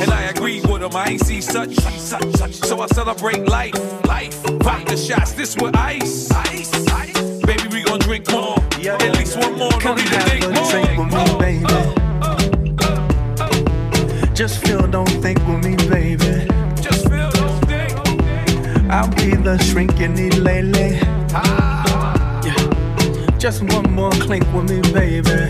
And 0.00 0.10
I 0.10 0.24
agree 0.24 0.60
with 0.62 0.80
them, 0.80 0.94
I 0.94 1.10
ain't 1.10 1.20
see 1.24 1.40
such. 1.40 1.74
So 1.76 2.80
I 2.80 2.86
celebrate 2.88 3.46
life, 3.48 3.74
life. 4.04 4.42
Pop 4.60 4.86
the 4.86 4.96
shots, 4.96 5.32
this 5.32 5.56
with 5.56 5.76
ice. 5.76 6.30
Ice, 6.30 6.88
ice. 6.88 7.20
Baby, 7.42 7.68
we 7.70 7.82
gon' 7.84 8.00
drink 8.00 8.30
more. 8.30 8.58
At 8.58 9.16
least 9.16 9.36
one 9.38 9.58
more, 9.58 9.70
don't 9.70 9.96
need 9.96 10.06
to 10.08 10.20
think 10.20 10.44
more. 10.98 11.06
me, 11.06 11.38
baby. 11.38 11.66
Just 14.34 14.64
feel, 14.66 14.86
don't 14.86 15.08
think 15.22 15.38
with 15.46 15.64
me, 15.64 15.76
baby. 15.88 16.46
Just 16.80 17.08
feel, 17.08 17.30
don't 17.30 17.60
think. 17.66 17.92
I'll 18.90 19.08
be 19.14 19.34
the 19.34 19.58
shrink 19.58 19.98
you 19.98 20.08
need 20.08 20.36
lately. 20.36 20.98
Ah. 21.32 22.42
Yeah. 22.44 23.38
Just 23.38 23.62
one 23.62 23.90
more 23.92 24.10
clink 24.12 24.44
with 24.52 24.70
me, 24.70 24.80
baby. 24.92 25.45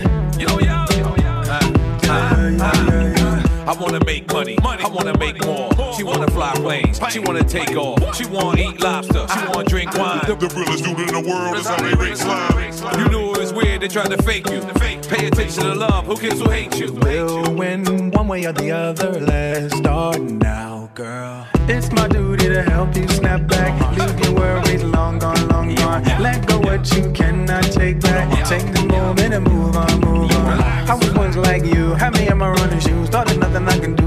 She 7.11 7.19
wanna 7.19 7.43
take 7.43 7.75
off. 7.75 8.15
She 8.15 8.25
wanna 8.25 8.61
eat 8.61 8.81
lobster, 8.81 9.27
she 9.27 9.47
wanna 9.47 9.63
drink 9.67 9.93
wine. 9.97 10.21
The 10.25 10.35
realest 10.35 10.83
dude 10.83 10.99
in 10.99 11.13
the 11.13 11.29
world 11.29 11.57
is 11.57 11.67
how 11.67 11.77
they 11.77 11.93
rate 11.95 12.17
slime. 12.17 12.99
You 12.99 13.09
knew 13.09 13.31
it 13.33 13.39
was 13.39 13.53
weird, 13.53 13.81
they 13.81 13.87
tried 13.87 14.11
to 14.11 14.21
fake 14.23 14.49
you. 14.49 14.61
Pay 15.09 15.27
attention 15.27 15.63
to 15.63 15.75
love, 15.75 16.05
who 16.05 16.15
cares 16.17 16.39
who 16.39 16.49
hates 16.49 16.79
you? 16.79 16.91
We'll 16.93 17.53
win 17.53 18.11
one 18.11 18.27
way 18.27 18.45
or 18.45 18.53
the 18.53 18.71
other. 18.71 19.19
Let's 19.19 19.75
start 19.77 20.19
now, 20.19 20.89
girl. 20.93 21.47
It's 21.69 21.91
my 21.91 22.07
duty 22.07 22.47
to 22.49 22.63
help 22.63 22.95
you 22.95 23.07
snap 23.07 23.47
back. 23.47 23.79
Uh-huh. 23.81 24.05
Leave 24.05 24.19
your 24.25 24.35
worries 24.35 24.83
long 24.83 25.19
gone, 25.19 25.47
long 25.47 25.75
gone. 25.75 26.03
Let 26.19 26.45
go 26.45 26.59
what 26.59 26.89
you 26.95 27.11
cannot 27.11 27.63
take 27.63 28.01
back. 28.01 28.31
Uh-huh. 28.31 28.45
Take 28.45 28.73
this 28.73 28.83
moment 28.83 29.33
and 29.33 29.45
move 29.45 29.75
on, 29.75 29.99
move 30.01 30.31
on. 30.31 30.59
I 30.61 30.93
was 30.93 31.13
once 31.13 31.35
like 31.35 31.63
you, 31.63 31.93
had 31.95 32.13
me 32.15 32.27
in 32.27 32.37
my 32.37 32.49
running 32.49 32.79
shoes. 32.79 33.09
Thought 33.09 33.27
there's 33.27 33.37
nothing 33.39 33.67
I 33.67 33.77
can 33.79 33.95
do, 33.95 34.06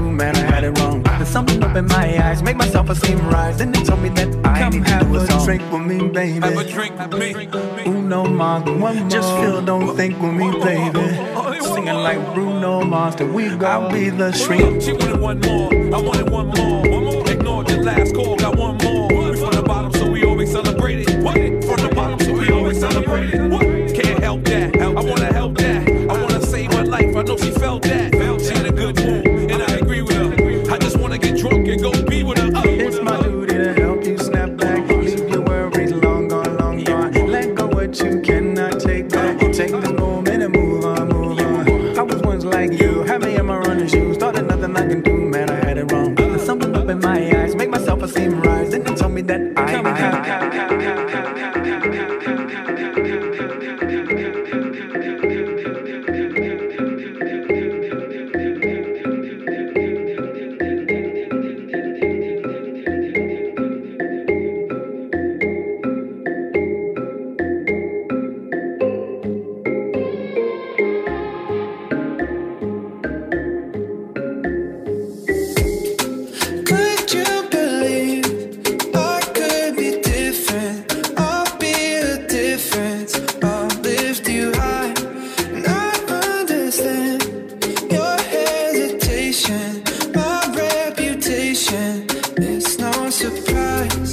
it 1.21 1.27
something 1.27 1.63
up 1.63 1.75
in 1.75 1.85
my 1.87 2.17
eyes, 2.23 2.41
make 2.41 2.57
myself 2.57 2.89
a 2.89 2.95
seem 2.95 3.19
rise. 3.29 3.57
Then 3.57 3.71
they 3.71 3.83
told 3.83 4.01
me 4.01 4.09
that 4.09 4.27
I 4.45 4.69
need 4.69 4.85
to 4.85 4.99
do 5.05 5.15
a 5.15 5.27
song. 5.27 5.45
drink 5.45 5.71
with 5.71 5.81
me, 5.81 6.07
baby. 6.07 6.39
Have 6.39 6.57
a 6.57 6.63
drink 6.63 6.97
with 6.99 7.13
me. 7.13 7.85
Uno 7.85 8.25
Mars, 8.25 8.63
one 8.69 9.09
Just 9.09 9.29
feel, 9.35 9.61
don't 9.61 9.95
think 9.95 10.19
with 10.21 10.33
me, 10.33 10.51
baby. 10.51 11.61
Singing 11.61 12.01
like 12.07 12.19
Bruno 12.33 12.83
Mars, 12.83 13.15
that 13.15 13.31
we 13.31 13.49
go. 13.55 13.65
I'll 13.65 13.91
be 13.91 14.09
the 14.09 14.31
shrink. 14.31 14.81
She 14.81 14.93
wanted 14.93 15.19
one 15.19 15.39
more, 15.41 15.71
I 15.73 16.01
wanted 16.01 16.29
one 16.29 16.47
more. 16.47 16.81
One 16.89 17.03
more. 17.05 17.29
Ignored 17.29 17.67
the 17.67 17.77
last 17.77 18.13
call, 18.15 18.35
got 18.37 18.57
one 18.57 18.77
more. 18.77 19.07
We 19.07 19.37
from 19.37 19.51
the 19.51 19.63
bottom, 19.63 19.93
so 19.93 20.09
we 20.11 20.23
always 20.25 20.51
celebrate 20.51 21.07
it. 21.07 21.23
What? 21.23 21.35
From 21.35 21.87
the 21.87 21.91
bottom, 21.95 22.19
so 22.19 22.33
we 22.33 22.51
always 22.51 22.79
celebrate 22.79 23.33
it. 23.33 23.49
What? 23.49 23.61
Can't 23.95 24.19
help 24.23 24.43
that. 24.45 24.75
I 24.81 24.87
wanna 24.89 25.33
help 25.33 25.40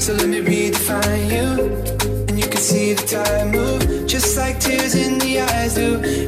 So 0.08 0.14
let 0.14 0.30
me 0.30 0.40
redefine 0.40 1.30
you. 1.30 1.68
And 2.28 2.38
you 2.40 2.48
can 2.48 2.56
see 2.56 2.94
the 2.94 3.06
time 3.06 3.50
move, 3.50 4.06
just 4.06 4.38
like 4.38 4.58
tears 4.58 4.94
in 4.94 5.18
the 5.18 5.40
eyes 5.40 5.74
do. 5.74 6.27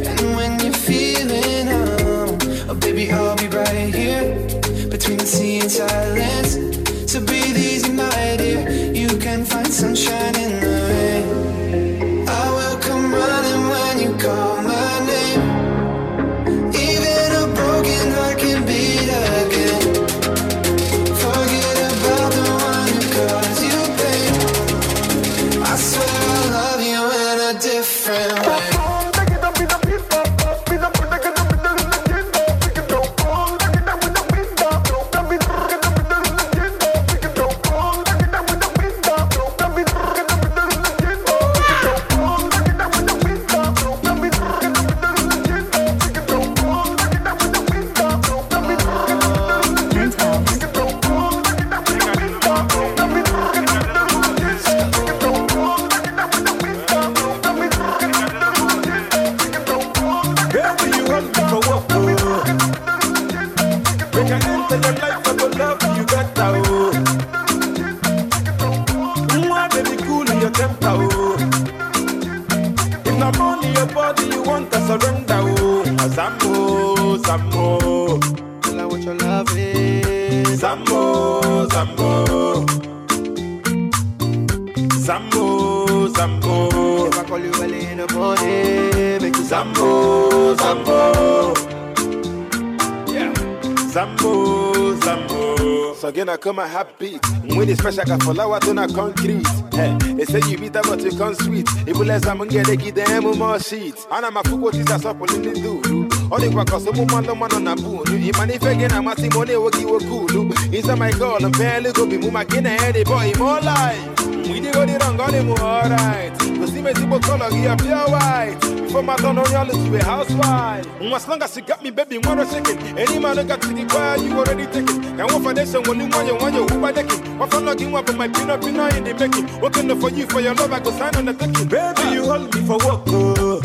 Come 96.40 96.59
a 96.59 96.66
happy. 96.66 97.18
When 97.55 97.68
it's 97.68 97.81
fresh, 97.81 97.98
I 97.98 98.05
got 98.05 98.22
flower 98.22 98.59
to 98.61 98.74
na 98.74 98.87
concrete. 98.88 99.46
Hey, 99.72 99.96
they 100.14 100.24
say 100.24 100.40
you 100.50 100.59
beat 100.59 100.72
but 100.72 101.00
you 101.00 101.16
come 101.16 101.35
sweet. 101.35 101.66
If 101.87 101.96
you 101.96 102.05
let 102.05 102.22
someone 102.22 102.48
get 102.48 102.68
a 102.68 102.76
them 102.76 103.38
more 103.38 103.61
sheets. 103.61 104.07
And 104.11 104.26
I'm 104.26 104.37
a 104.37 104.42
tisa 104.42 104.98
sopo 104.98 105.26
in 105.35 105.42
the 105.42 105.53
do. 105.61 106.09
Only 106.33 106.50
kwa 106.50 106.64
koso 106.64 106.92
mu 106.92 107.05
mando 107.07 107.35
mano 107.35 107.59
na 107.59 107.74
bunu. 107.74 108.05
Imani 108.16 108.59
fege 108.59 108.88
na 108.88 109.03
mati 109.03 109.29
mone 109.31 109.55
woki 109.57 109.85
wakulu. 109.85 110.53
Inside 110.74 110.98
my 110.98 111.11
girl, 111.12 111.44
I'm 111.44 111.53
barely 111.53 111.92
go 111.92 112.07
be 112.07 112.18
mu 112.18 112.31
makina 112.31 112.79
heady 112.81 113.05
boy, 113.05 113.33
more 113.38 113.61
life. 113.61 114.10
We 114.51 114.59
did 114.59 114.75
go 114.75 114.85
the 114.85 114.99
wrong, 114.99 115.17
got 115.17 115.33
him 115.33 115.51
alright. 115.51 116.33
You 116.43 116.67
see 116.67 116.83
me 116.83 116.93
tipo 116.93 117.23
color, 117.23 117.51
he 117.55 117.67
a 117.67 117.77
pure 117.77 118.11
white. 118.11 118.59
Before 118.61 119.03
my 119.03 119.17
son 119.17 119.39
on 119.39 119.51
your 119.51 119.65
list, 119.65 119.81
you 119.87 119.97
a 119.97 120.05
housewife. 120.05 120.87
As 121.01 121.29
long 121.29 121.43
as 121.43 121.57
you 121.57 121.63
got 121.63 121.83
me, 121.83 121.91
baby, 121.91 122.19
one 122.19 122.41
or 122.41 122.45
chicken. 122.45 122.77
Any 122.99 123.21
man 123.21 123.37
who 123.37 123.45
got 123.45 123.63
to 123.63 123.69
the 123.69 123.87
choir, 123.87 124.17
you 124.19 124.37
already 124.37 124.67
taken. 124.67 125.03
Can 125.03 125.19
one 125.19 125.43
foundation 125.45 125.83
when 125.85 126.01
you 126.01 126.09
want 126.09 126.27
you 126.27 126.35
want 126.35 126.55
you 126.55 126.67
who 126.67 126.81
by 126.81 126.91
decking. 126.91 127.39
What 127.39 127.51
for 127.53 127.61
logging 127.61 127.95
up 127.95 128.11
on 128.11 128.17
my 128.19 128.27
peanut 128.27 128.61
peanut 128.61 128.97
in 128.97 129.05
the 129.05 129.15
making. 129.15 129.61
Working 129.61 130.01
for 130.01 130.11
you 130.11 130.27
for 130.27 130.41
your 130.41 130.55
love, 130.55 130.73
I 130.73 130.81
go 130.81 130.91
sign 130.91 131.15
on 131.15 131.27
the 131.27 131.33
taking. 131.33 131.69
Baby, 131.69 132.15
you 132.15 132.25
hold 132.25 132.53
me 132.53 132.67
for 132.67 132.79
work. 132.79 133.05
Oh. 133.07 133.61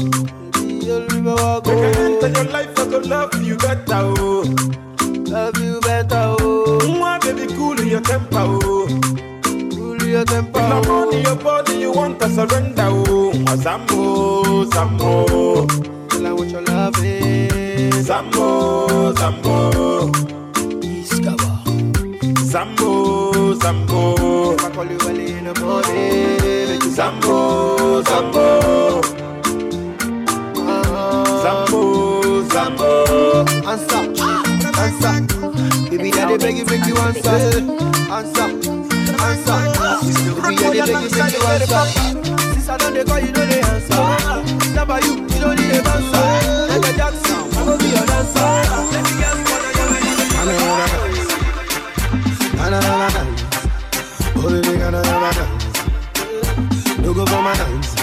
Make 0.85 1.39
I 1.39 1.61
oh. 1.65 2.21
enter 2.21 2.29
your 2.29 2.51
life, 2.51 2.77
I 2.77 2.85
go 2.87 2.99
love 2.99 3.43
you 3.43 3.57
better. 3.57 4.13
Oh. 4.21 4.45
Love 5.01 5.57
you 5.57 5.81
better, 5.81 6.35
oh. 6.39 6.79
Mwah, 6.83 7.19
baby, 7.21 7.51
cool 7.55 7.79
in 7.81 7.87
your 7.87 8.01
temper. 8.01 8.37
Oh. 8.37 9.24
Your 10.05 10.25
temper. 10.25 10.59
If 10.59 10.89
I'm 10.89 11.11
your 11.23 11.35
body, 11.37 11.77
you 11.79 11.91
want 11.91 12.19
to 12.21 12.29
surrender. 12.29 12.83
Oh. 12.89 13.31
Mwah, 13.35 13.63
Some 13.63 13.85
more, 13.87 14.65
some 14.71 14.97
more. 14.97 15.67
Tell 16.09 16.25
her 16.25 16.35
what 16.35 16.49
your 16.49 16.61
love 16.63 16.95
is. 17.03 18.07
Some 18.07 18.29
more. 18.31 19.15
Some 19.15 19.41
more, 19.43 20.11
some. 23.55 23.85
If 24.55 24.65
I 24.65 24.71
call 24.71 24.87
you 24.87 24.99
early 25.03 25.33
in 25.33 25.45
the 25.45 25.61
morning, 25.61 26.69
make 26.69 26.83
you 26.83 26.91
Some 26.91 27.21
more, 27.21 28.05
some 28.05 28.31
more. 28.31 29.03
Some 31.43 31.71
more, 31.71 32.49
some 32.51 32.75
more. 32.77 33.45
answer, 33.69 34.03
answer. 34.81 35.89
Baby, 35.89 36.11
daddy 36.11 36.37
beg 36.37 36.57
you, 36.57 36.65
make 36.65 36.85
you 36.87 36.97
answer, 36.97 37.61
answer, 38.11 38.49
answer. 39.23 39.84
Beg 40.41 40.59
you, 40.59 40.71
make 40.71 40.83
you. 40.83 42.19
Since 42.53 42.69
I 42.69 42.77
don't 42.77 43.07
call 43.07 43.19
you, 43.19 43.31
don't 43.31 43.51
answer. 43.51 44.03
It's 44.55 44.77
about 44.77 45.03
you, 45.03 45.13
you 45.15 45.39
don't 45.39 45.55
need 45.59 45.71
a 45.71 45.81
answer. 45.87 46.27
Like 46.69 46.85
a 46.85 46.97
Jackson, 46.97 47.41
I 47.55 47.65
go 47.65 47.73
be 47.77 47.85
your 47.85 48.05
dancer. 48.05 48.51
Let 48.91 49.03
me. 49.05 49.25
Gonna 52.55 52.81
dance. 53.09 53.35
Gonna 54.35 54.67
dance. 57.57 57.95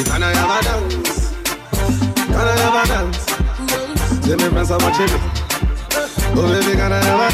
Gonna 0.00 0.32
have 0.32 0.50
a 0.50 0.64
dance. 0.64 1.20
Gonna 2.28 2.54
dance. 2.86 3.26
Me 6.66 6.76
gonna 6.76 7.30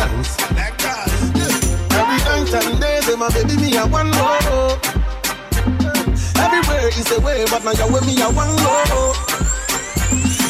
dance. 2.25 2.53
And 2.55 2.81
day, 2.81 2.95
say 3.07 3.14
my 3.14 3.31
baby, 3.31 3.55
me 3.62 3.77
a 3.79 3.87
one 3.87 4.11
more. 4.19 4.75
Everywhere 6.42 6.90
is 6.90 7.07
a 7.14 7.21
way, 7.23 7.47
but 7.47 7.62
now 7.62 7.71
you're 7.79 7.92
with 7.92 8.03
me, 8.03 8.19
I 8.19 8.27
want 8.35 8.51
more. 8.66 9.14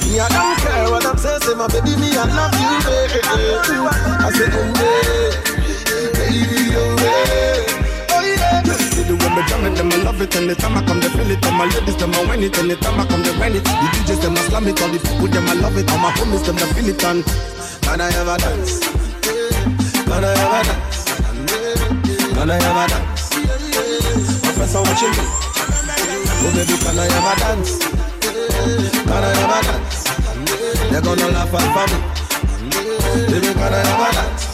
Me, 0.08 0.16
I 0.16 0.26
don't 0.32 0.56
care 0.64 0.88
what 0.88 1.04
I'm 1.04 1.18
saying, 1.20 1.40
say 1.44 1.52
my 1.52 1.68
baby, 1.68 1.92
me, 2.00 2.16
I 2.16 2.24
love 2.24 2.56
you, 2.56 2.72
baby. 2.80 3.20
I 3.28 4.32
say, 4.32 4.48
oh, 4.48 4.72
yeah, 4.72 5.28
baby, 6.16 6.72
oh, 6.72 6.96
yeah. 7.04 8.16
Oh, 8.16 8.24
yeah. 8.24 8.64
See 8.64 9.04
the 9.04 9.12
way 9.20 9.30
me 9.36 9.42
jam 9.44 9.66
it, 9.68 9.76
them 9.76 9.92
I 9.92 9.96
love 10.08 10.20
it 10.22 10.34
Anytime 10.34 10.78
I 10.78 10.86
come, 10.86 11.00
they 11.00 11.10
feel 11.12 11.30
it 11.30 11.44
All 11.44 11.52
my 11.52 11.66
ladies, 11.66 11.96
them 11.96 12.14
I 12.14 12.24
win 12.24 12.42
it 12.42 12.56
Anytime 12.56 13.00
I 13.00 13.04
come, 13.06 13.22
they 13.22 13.36
win 13.36 13.56
it 13.56 13.64
The 13.64 13.88
DJs, 14.00 14.22
them 14.22 14.32
I 14.32 14.40
slam 14.48 14.66
it 14.68 14.80
All 14.80 14.88
the 14.88 14.98
people, 14.98 15.28
them 15.28 15.44
I 15.44 15.54
love 15.60 15.76
it 15.76 15.90
All 15.92 15.98
my 15.98 16.10
homies, 16.12 16.46
them 16.46 16.56
they 16.56 16.72
feel 16.72 16.88
it 16.88 17.04
And 17.04 17.22
Can 17.84 18.00
I 18.00 18.08
a 18.08 18.38
dance? 18.38 18.80
Can 20.08 20.24
I 20.24 20.32
a 20.32 20.64
dance? 20.64 20.95
Can 22.36 22.50
I 22.50 22.60
have 22.60 22.76
a 22.76 22.86
dance? 22.92 23.32
Friends 24.54 24.74
are 24.76 24.82
watching 24.84 25.08
me. 25.08 25.24
Oh 25.24 26.52
baby, 26.52 26.76
can 26.76 26.98
I 27.00 27.08
have 27.08 27.32
a 27.32 27.40
dance? 27.40 27.78
Can 29.08 29.24
I 29.24 29.32
have 29.40 29.56
a 29.56 29.60
dance? 29.64 30.04
They're 30.92 31.00
gonna 31.00 31.32
laugh 31.32 31.54
at 31.56 31.88
me. 31.88 31.98
Baby, 33.32 33.54
can 33.56 33.72
I 33.72 33.80
have 33.88 34.04
a 34.04 34.08
dance? 34.12 34.44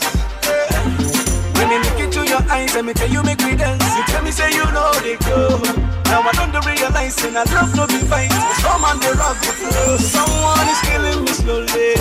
When 1.59 1.69
me 1.71 1.79
look 1.83 1.99
into 1.99 2.23
your 2.25 2.43
eyes 2.49 2.77
and 2.77 2.87
me 2.87 2.95
tell 2.95 3.11
you 3.11 3.21
make 3.25 3.43
me 3.43 3.57
dance, 3.57 3.83
you 3.97 4.05
tell 4.07 4.23
me 4.23 4.31
say 4.31 4.53
you 4.55 4.65
know 4.71 4.95
they 5.03 5.17
go. 5.27 5.59
Now 6.07 6.23
I 6.23 6.33
don't 6.39 6.55
realize 6.65 7.19
and 7.25 7.37
I 7.37 7.43
love 7.51 7.75
no 7.75 7.89
be 7.89 7.99
fight. 8.07 8.31
Some 8.63 8.85
on 8.85 9.01
rock 9.19 9.43
the 9.43 9.53
floor. 9.59 9.99
Someone 9.99 10.69
is 10.71 10.81
killing 10.87 11.25
me 11.25 11.33
slowly. 11.35 11.99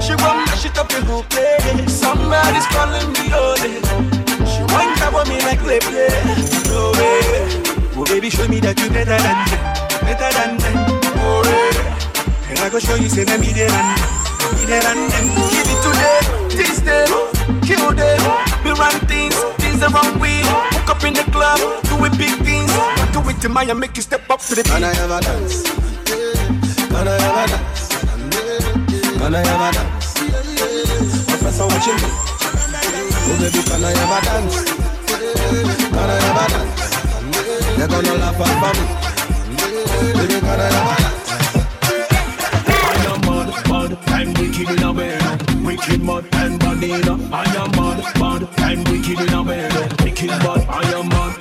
She 0.00 0.16
want 0.16 0.48
me 0.48 0.56
shit 0.56 0.78
up 0.78 0.90
in 0.96 1.04
who 1.04 1.22
play. 1.28 1.60
Somebody's 1.88 2.66
calling 2.72 3.12
me 3.12 3.28
holy. 3.28 4.19
She 4.70 4.76
want 4.76 5.26
to 5.26 5.32
me 5.32 5.42
like 5.42 5.58
play 5.58 5.80
play. 5.80 6.06
No 6.70 6.94
way. 6.94 7.42
Oh 7.98 8.04
baby, 8.06 8.30
show 8.30 8.46
me 8.46 8.60
that 8.60 8.78
you 8.78 8.88
better 8.94 9.18
than 9.18 9.34
them, 9.50 9.58
better 10.06 10.30
than 10.30 10.56
them. 10.62 10.78
Oh 11.18 11.42
yeah. 11.42 12.50
And 12.50 12.58
I 12.60 12.70
go 12.70 12.78
show 12.78 12.94
you 12.94 13.08
say 13.08 13.24
that 13.24 13.40
me 13.40 13.50
there 13.50 13.66
and 13.66 13.98
me 14.54 14.64
there 14.70 14.86
and 14.86 15.10
them. 15.10 15.26
Give 15.50 15.66
it 15.66 15.80
to 15.82 15.90
them, 15.90 16.22
tease 16.54 16.82
them, 16.86 17.10
kill 17.66 17.90
them. 17.90 18.22
We 18.62 18.70
run 18.78 18.94
things, 19.10 19.34
things 19.58 19.82
the 19.82 19.90
wrong 19.90 20.22
way. 20.22 20.38
Hook 20.46 20.94
up 20.94 21.02
in 21.02 21.14
the 21.18 21.26
club, 21.34 21.58
do 21.90 21.98
it 22.06 22.14
big 22.14 22.38
things. 22.46 22.70
Do 23.10 23.18
it 23.26 23.42
to 23.42 23.48
Maya, 23.48 23.74
make 23.74 23.96
you 23.96 24.02
step 24.02 24.30
up 24.30 24.38
to 24.46 24.54
the 24.54 24.62
beat. 24.62 24.70
Can 24.70 24.84
I 24.84 24.94
have 24.94 25.10
a 25.10 25.18
dance? 25.18 25.66
Can 26.86 27.08
I 27.10 27.18
have 27.18 27.42
a 27.42 27.46
dance? 27.50 27.90
Can 29.18 29.34
I 29.34 29.42
have 29.42 29.62
a 29.66 29.70
dance? 29.74 30.14
My 31.26 31.36
friends 31.42 31.58
are 31.58 31.66
watching 31.66 31.98
me. 31.98 32.29
Oh 33.32 33.38
baby, 33.38 33.62
can 33.62 33.84
I 33.84 33.90
have 33.94 34.10
a 34.10 34.26
dance? 34.26 34.56
Can 35.86 36.10
I 36.10 36.18
have 36.18 36.40
a 36.40 36.46
dance? 36.50 36.82
They're 37.78 37.86
gonna 37.86 38.14
laugh 38.18 38.40
at 38.42 38.74
me. 38.76 38.84
Baby, 40.18 40.38
can 40.40 40.58
I 40.58 40.68
have 40.74 40.90
a 40.90 40.94
dance? 40.98 41.30
I 42.82 43.06
am 43.06 43.20
mad, 43.22 43.48
mad, 43.70 43.92
and 44.10 44.30
wicked 44.36 44.70
in 44.70 44.82
a 44.82 44.92
bed. 44.92 45.22
Wicked 45.64 46.02
mad 46.02 46.24
and 46.32 46.58
bad 46.58 46.82
in 46.82 47.08
a. 47.08 47.14
I 47.32 47.46
am 47.54 47.70
mad, 47.78 47.98
mad, 48.18 48.42
and 48.58 48.88
wicked 48.88 49.20
in 49.20 49.32
a 49.32 49.44
bed. 49.44 50.02
Wicked 50.02 50.28
bad, 50.28 50.66
I 50.68 50.82
am 50.98 51.08
mad. 51.08 51.34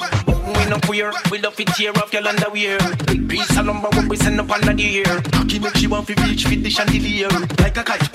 We 0.56 0.66
no 0.70 0.78
queer, 0.82 1.12
we 1.32 1.40
love 1.40 1.60
it 1.60 1.68
tear 1.70 1.98
off 1.98 2.14
your 2.14 2.28
underwear. 2.28 2.78
Big 3.08 3.28
piece 3.28 3.58
of 3.58 3.66
lumber 3.66 3.90
when 3.90 4.08
we 4.08 4.16
send 4.18 4.40
up 4.40 4.52
under 4.52 4.74
the 4.74 5.00
air. 5.00 5.22
Cocky 5.32 5.58
make 5.58 5.76
she 5.78 5.88
want 5.88 6.06
to 6.08 6.14
reach 6.24 6.46
fit 6.46 6.62
the 6.62 6.70
chandelier. 6.70 7.30
Like 7.58 7.78
a 7.78 7.84
kite, 7.84 8.09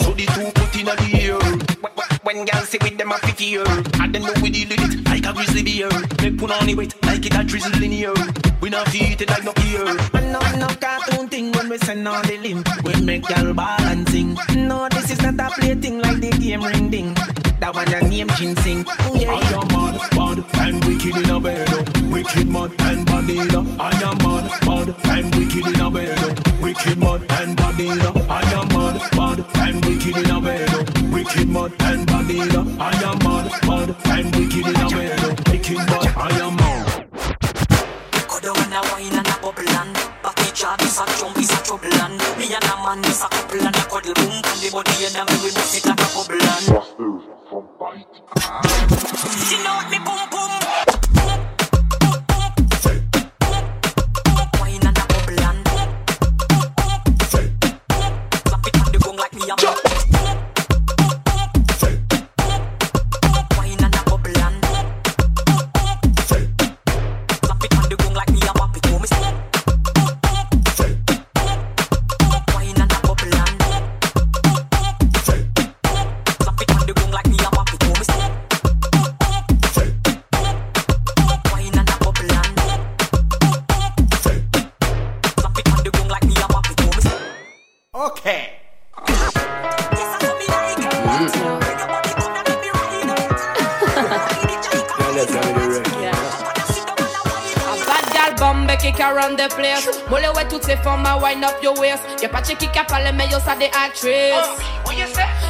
When- 2.35 2.41
when- 2.41 2.47
When 2.47 2.53
girls 2.53 2.69
sit 2.69 2.83
with 2.83 2.99
them 2.99 3.13
a 3.13 3.19
fit 3.19 3.39
here, 3.39 3.65
I 4.01 4.07
don't 4.09 4.23
know 4.25 4.33
we 4.43 4.51
deal 4.51 4.69
with 4.69 4.81
it 4.81 5.07
like 5.09 5.25
a 5.25 5.33
grizzly 5.33 5.63
bear. 5.63 5.89
Make 6.21 6.37
put 6.37 6.51
on 6.51 6.67
the 6.67 6.75
weight 6.75 6.95
like 7.07 7.25
it 7.25 7.35
a 7.35 7.45
drizzle 7.45 7.81
in 7.83 7.93
here. 7.93 8.13
We 8.61 8.71
not 8.71 8.89
feed 8.89 9.21
it 9.21 9.31
like 9.31 9.45
no 9.45 9.53
ear. 9.69 9.87
And 10.15 10.33
no 10.33 10.41
no 10.59 10.67
cartoon 10.81 11.29
thing 11.29 11.53
when 11.53 11.69
we 11.69 11.79
send 11.79 12.09
on 12.09 12.23
the 12.27 12.37
limb. 12.39 12.65
We 12.83 13.01
make 13.03 13.29
y'all 13.31 13.55
balancing. 13.55 14.37
No, 14.57 14.89
this 14.91 15.11
is 15.13 15.23
not 15.23 15.39
a 15.39 15.49
play 15.61 15.75
thing 15.77 16.01
like 16.03 16.21
the 16.21 16.31
game 16.31 16.63
ring 16.65 16.91
ding. 16.91 17.15
That 17.61 17.73
one 17.73 17.93
a 17.95 18.01
name 18.03 18.29
ginseng. 18.37 18.85
Oh 18.89 19.15
yeah. 19.15 19.31
I 19.31 19.41
am 19.55 19.69
mad, 19.69 19.95
mad, 20.17 20.45
and 20.59 20.85
wicked 20.85 21.17
in 21.17 21.31
a 21.31 21.39
bed. 21.39 21.69
Wicked 22.11 22.49
mad 22.49 22.71
and 22.81 23.07
bad 23.07 23.31
in 23.31 23.55
a. 23.55 23.61
I 23.81 23.91
am 24.03 24.19
mad, 24.19 24.45
mad, 24.67 24.95
and 25.07 25.35
wicked 25.37 25.67
in 25.69 25.81
a 25.81 25.91
bed. 25.91 26.19
Wicked 26.61 26.99
mad 26.99 27.21
and 27.31 27.57
bad 27.57 27.81
in 27.81 28.01
a. 28.01 28.11
I 28.29 28.43
am 28.59 28.69
mad, 28.75 28.97
mad, 29.17 29.45
and 29.55 29.85
wicked 29.85 30.17
in 30.17 30.31
a 30.31 30.41
bed. 30.41 30.91
Wicked 31.13 31.49
mad 31.49 31.73
and 31.81 32.07
bad 32.27 32.55
a. 32.55 32.61
I 32.81 32.93
am 33.03 33.19
mad, 33.19 33.47
mad, 33.67 33.97
and 34.07 34.37
wicked 34.37 34.67
in 34.67 34.77
a 34.77 34.89
bed. 34.89 35.51
Wicked 35.51 35.77
mad, 35.77 36.09
I 36.17 36.31
am 36.41 36.57
mad. 36.57 37.05
Coulda 38.29 38.53
when 38.53 38.73
I 38.73 38.81
wine 38.91 39.13
and 39.13 39.29
a 39.29 39.37
bubble 39.41 39.69
and 39.69 39.95
Party 40.23 40.51
job 40.55 40.81
is 40.83 40.99
a 40.99 41.05
jump, 41.19 41.39
is 41.39 41.53
a 41.53 41.63
trouble 41.63 41.95
and 42.03 42.19
Me 42.39 42.49
and 42.55 42.65
a 42.65 42.75
man 42.83 43.05
is 43.05 43.23
a 43.23 43.29
couple 43.29 43.61
and 43.61 43.77
a 43.77 43.85
cuddle 43.87 44.15
boom 44.15 44.43
From 44.43 44.59
the 44.61 44.71
body 44.73 45.05
and 45.05 45.17
a 45.17 45.23
me 45.29 45.37
we 45.45 45.51
mix 45.53 45.77
it 45.77 45.84
around 99.15 99.39
the 99.39 99.49
place. 99.55 99.89
Mole 100.11 100.27
ouais 100.37 100.47
toutes 100.49 100.65
ces 100.65 100.77
femmes 100.77 101.07
à 101.07 101.17
wind 101.19 101.45
up 101.45 101.55
your 101.63 101.79
waist? 101.79 102.03
Y'a 102.21 102.29
pas 102.29 102.41
de 102.41 102.53
qui 102.55 102.67
a 102.79 102.85
parlé 102.85 103.11
mais 103.13 103.27
yo 103.31 103.39
ça 103.45 103.55
des 103.57 103.67
actrices 103.67 104.35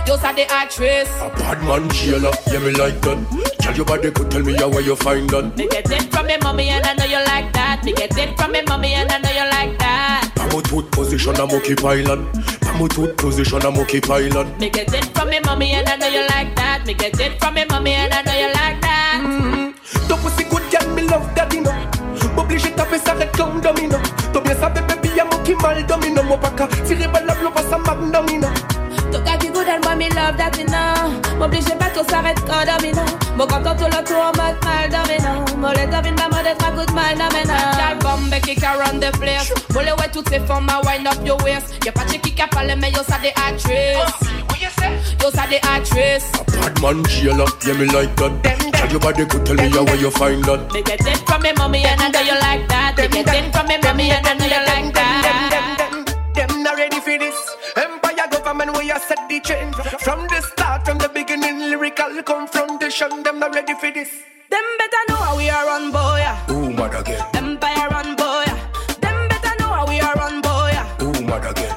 Yo 0.07 0.17
ça 0.17 0.33
des 0.33 0.47
actrices 0.63 1.09
A 1.21 1.29
bad 1.39 1.63
man 1.63 1.91
jailer, 1.93 2.31
yeah 2.51 2.59
me 2.61 2.71
like 2.73 3.01
that. 3.01 3.19
Tell 3.61 3.75
your 3.75 3.87
body 3.87 4.11
could 4.11 4.31
tell 4.31 4.43
me 4.43 4.55
how 4.55 4.69
where 4.69 4.83
you 4.83 4.97
find 4.97 5.29
that. 5.31 5.57
Me 5.57 5.67
get 5.69 5.91
it 5.91 6.13
from 6.13 6.27
me 6.27 6.37
mommy 6.43 6.69
and 6.69 6.85
I 6.85 6.95
know 6.95 7.05
you 7.05 7.25
like 7.27 7.53
that. 7.53 7.83
Me 7.85 7.93
get 7.93 8.17
it 8.17 8.37
from 8.37 8.53
me 8.53 8.63
mommy 8.69 8.95
and 8.95 9.11
I 9.11 9.19
know 9.19 9.31
you 9.31 9.51
like 9.51 9.79
that. 9.79 10.31
Pamo 10.37 10.61
tooth 10.63 10.91
position 10.91 11.37
a 11.37 11.47
monkey 11.47 11.75
pylon. 11.75 12.27
Pamo 12.61 12.89
tooth 12.89 13.17
position 13.17 13.65
a 13.65 13.71
monkey 13.71 14.01
pylon. 14.01 14.57
Me 14.59 14.69
get 14.71 14.93
it 14.93 15.05
from 15.17 15.31
me 15.31 15.41
mommy 15.41 15.73
and 15.73 15.89
I 15.89 15.97
know 15.97 16.09
you 16.09 16.27
like 16.29 16.55
that. 16.57 16.85
Me 16.87 16.95
get 16.95 17.19
it 17.19 17.41
from 17.41 17.55
me 17.55 17.65
mommy 17.71 17.93
and 17.93 18.13
I 18.13 18.23
know 18.23 18.35
you 18.39 18.53
like 18.53 18.81
that. 18.83 19.21
Mm-hmm. 19.25 20.09
Ton 20.09 20.19
pussy 20.21 20.45
good 20.45 20.63
girl, 20.71 20.95
me 20.95 21.03
love 21.03 21.35
daddy 21.35 21.61
no 22.45 22.51
M'oblige 22.51 22.75
taper 22.75 22.99
ça 22.99 23.13
red 23.15 23.31
comme 23.37 23.61
domino. 23.61 23.99
Toi 24.33 24.43
bien 24.43 24.55
savais 24.55 24.83
baby 24.83 25.11
y'a 25.17 25.25
mon 25.25 25.39
qui 25.43 25.55
mal 25.55 25.85
domino. 25.87 26.23
Mon 26.23 26.39
pas 26.39 26.51
qu'à 26.51 26.67
tirer 26.85 27.09
balle 27.09 27.27
la 27.27 27.35
blow 27.35 27.51
ça 27.71 27.79
magnomino 27.79 28.49
Tout 29.13 29.23
gars 29.25 29.37
qui 29.39 29.49
good 29.49 29.67
and 29.69 29.85
moi 29.85 29.95
me 29.95 30.09
love 30.11 30.37
that 30.37 30.57
you 30.59 30.67
know 30.67 31.39
M'oblige 31.39 31.65
pas 31.79 31.91
tout 31.95 32.09
s'arrête 32.09 32.39
quand 32.47 32.65
domino. 32.77 33.03
Mon 33.37 33.47
content 33.47 33.77
tout 33.77 33.85
le 33.85 34.05
tour 34.05 34.19
en 34.19 34.33
mode 34.37 34.59
mal 34.65 34.91
domino. 34.91 35.45
Mollet 35.59 35.87
domine 35.87 36.17
ma 36.17 36.29
mode 36.37 36.47
être 36.47 36.65
un 36.67 36.75
good 36.77 36.91
mal 36.93 37.17
domino. 37.17 37.55
Gal 37.77 37.99
bombe 38.01 38.41
kick 38.43 38.63
around 38.63 39.01
the 39.01 39.11
place 39.19 39.53
Mole 39.73 39.87
ouais 39.99 40.09
toutes 40.13 40.29
ces 40.29 40.41
femmes 40.41 40.69
à 40.69 40.81
wind 40.87 41.07
up 41.07 41.27
your 41.27 41.43
waist. 41.45 41.75
Y'a 41.85 41.93
pas 41.93 42.05
de 42.05 42.17
qui 42.17 42.41
a 42.41 42.47
parlé 42.47 42.75
mais 42.77 42.91
yo 42.91 43.01
ça 43.09 43.19
des 43.23 43.33
actrices 43.49 44.31
Yo 45.23 45.31
ça 45.31 45.47
des 45.49 45.61
actrices 45.63 46.31
Bad 46.61 46.81
man 46.81 47.05
jailer, 47.07 47.45
yeah 47.67 47.75
me 47.75 47.87
like 47.87 48.15
that. 48.17 48.33
Tell 48.73 48.91
your 48.91 49.01
body 49.01 49.25
could 49.27 49.45
tell 49.47 49.57
me 49.57 49.69
how 49.71 49.85
where 49.85 49.97
you 49.97 50.11
find 50.11 50.45
that. 50.45 50.73
Me 50.73 50.83
get 50.83 51.01
it 51.01 51.19
from 51.27 51.43
me 51.43 51.53
mommy 51.57 51.85
and 51.85 52.01
I 52.01 52.09
know 52.09 52.21
you 52.21 52.39
like 52.41 52.69
that. 52.69 52.97
Me 52.97 53.23
get 53.23 53.29
it 53.35 53.53
from 53.53 53.67
me 53.69 53.77
mommy 53.83 54.11
and 54.11 54.27
I 54.27 54.35
know 54.35 54.47
you 54.47 54.63
like 54.67 54.95
that. 54.95 56.15
Them 56.35 56.63
not 56.63 56.77
ready 56.77 57.01
for 57.01 57.19
this. 57.19 57.37
Empire 57.77 58.29
government 58.31 58.73
where 58.73 58.85
you 58.85 58.99
set 59.01 59.29
the 59.29 59.41
trend 59.41 59.75
From 59.75 60.27
the 60.29 60.41
start, 60.41 60.85
from 60.87 60.99
the 60.99 61.09
beginning 61.09 61.59
Lyrical 61.59 62.23
confrontation 62.23 63.23
Them 63.25 63.41
not 63.41 63.55
ready 63.55 63.75
for 63.75 63.91
this. 63.91 64.11
Them 64.51 64.65
better 64.79 65.03
know 65.09 65.17
how 65.17 65.37
we 65.37 65.51
are 65.51 65.67
run 65.67 65.91
boy. 65.91 66.23
Ooh, 66.51 66.71
mad 66.71 66.95
again? 66.95 67.21
Empire 67.35 67.89
run 67.91 68.15
boy. 68.15 68.45
Them 69.01 69.29
better 69.29 69.55
know 69.59 69.67
how 69.67 69.87
we 69.89 69.99
are 69.99 70.15
run 70.15 70.41
boy. 70.41 70.73
Ooh, 71.03 71.27
mad 71.27 71.45
again 71.51 71.74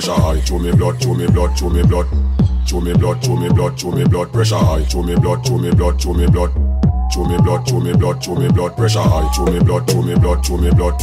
pressure 0.00 0.20
high. 0.20 0.40
Show 0.44 0.58
me 0.58 0.70
blood, 0.72 1.02
show 1.02 1.14
me 1.14 1.26
blood, 1.26 1.58
show 1.58 1.70
me 1.70 1.82
blood. 1.82 2.06
Show 2.66 2.80
me 2.80 2.92
blood, 2.94 3.24
show 3.24 3.34
me 3.34 3.48
blood, 3.48 3.80
show 3.80 3.90
me 3.90 4.04
blood 4.04 4.32
pressure 4.32 4.58
high. 4.58 4.84
Show 4.84 5.02
me 5.02 5.16
blood, 5.16 5.44
show 5.44 5.58
me 5.58 5.70
blood, 5.70 6.00
show 6.00 6.14
me 6.14 6.26
blood. 6.26 6.52
Show 7.12 7.24
me 7.24 7.36
blood, 7.38 7.68
show 7.68 7.80
me 7.80 7.92
blood, 7.94 8.22
show 8.22 8.34
me 8.36 8.48
blood 8.48 8.76
pressure 8.76 9.00
high. 9.00 9.32
Show 9.32 9.46
me 9.46 9.58
blood, 9.58 9.90
show 9.90 10.02
me 10.02 10.14
blood, 10.14 10.44
show 10.44 10.56
me 10.56 10.70
blood. 10.70 11.00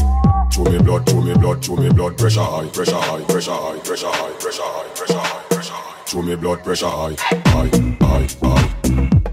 Show 0.52 0.64
me 0.64 0.78
blood, 0.78 1.10
show 1.10 1.22
me 1.22 1.34
blood, 1.34 1.66
show 1.66 1.76
me 1.76 1.90
blood 1.90 2.18
pressure 2.18 2.40
high, 2.40 2.68
pressure 2.68 2.96
high, 2.96 3.22
pressure 3.24 3.52
high, 3.52 3.80
pressure 3.80 4.08
high, 4.08 4.32
pressure 4.40 4.64
high, 4.64 4.88
pressure 4.96 5.18
high, 5.18 5.44
pressure 5.50 5.74
high. 5.74 6.06
Show 6.06 6.22
me 6.22 6.36
blood 6.36 6.64
pressure 6.64 6.88
high, 6.88 7.16
high, 7.18 7.42
high, 7.48 7.70
high, 8.02 8.28
high, 8.42 8.76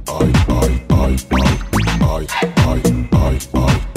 high, 0.09 0.33
high, 0.51 0.73
high, 0.91 1.17
high, 2.03 2.27
high, 3.13 3.39
high, 3.55 3.92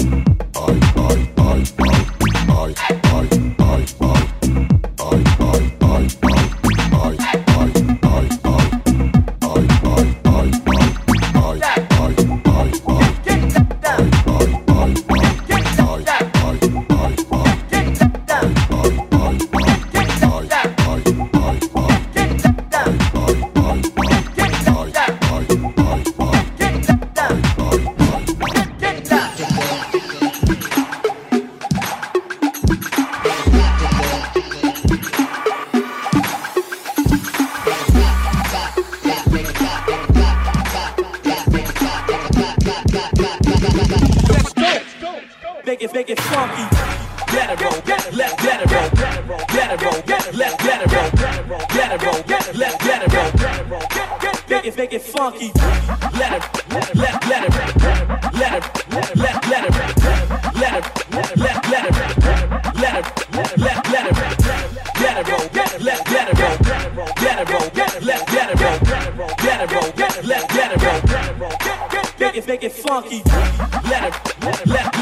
left. 74.45 74.94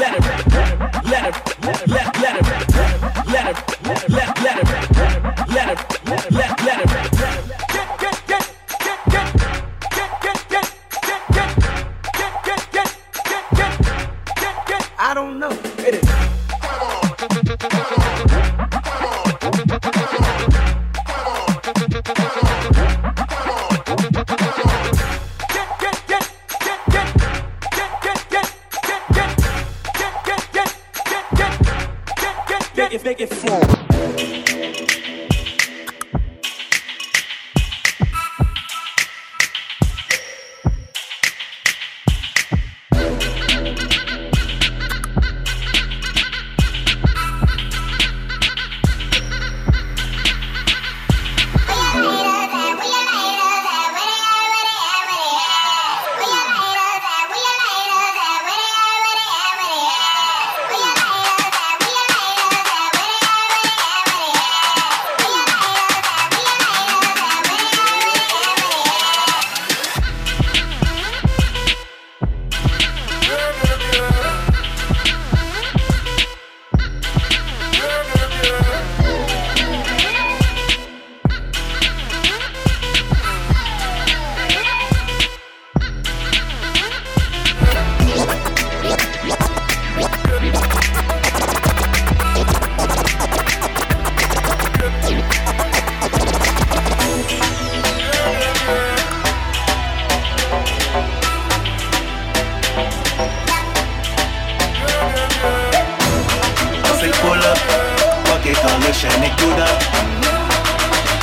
Bucket 108.64 108.74
on 108.74 108.80
the 108.80 108.92
shiny 108.92 109.30
good 109.38 109.60
up. 109.60 109.78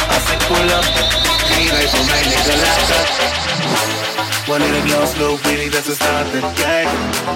I 0.10 0.18
say 0.26 0.38
pull 0.48 0.70
up, 0.78 0.86
mira 1.58 1.78
eso 1.82 2.00
my 2.10 2.22
nigga 2.30 2.56
like 2.64 2.90
One 4.48 4.62
of 4.62 4.72
the 4.72 4.82
girls 4.90 5.12
slow 5.14 5.38
really 5.46 5.70
that's 5.70 5.88
a 5.88 5.96
start 5.96 6.28
the 6.32 6.42
gang. 6.60 6.88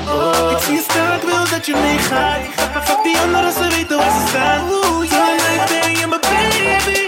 Oh. 0.08 0.52
Ik 0.52 0.64
zie 0.64 0.76
je 0.76 0.82
staan, 0.82 1.16
ik 1.16 1.22
wil 1.22 1.50
dat 1.50 1.66
je 1.66 1.76
meegaat. 1.76 2.40
Maar 2.74 2.84
fuck 2.84 3.04
die 3.04 3.18
anderen, 3.18 3.52
ze 3.52 3.68
weten 3.68 3.98
waar 3.98 4.12
ze 4.12 4.28
staan. 4.28 4.68
Tonight 4.68 5.70
ben 5.70 5.92
je 6.00 6.08
mijn 6.08 6.22
baby. 6.22 7.00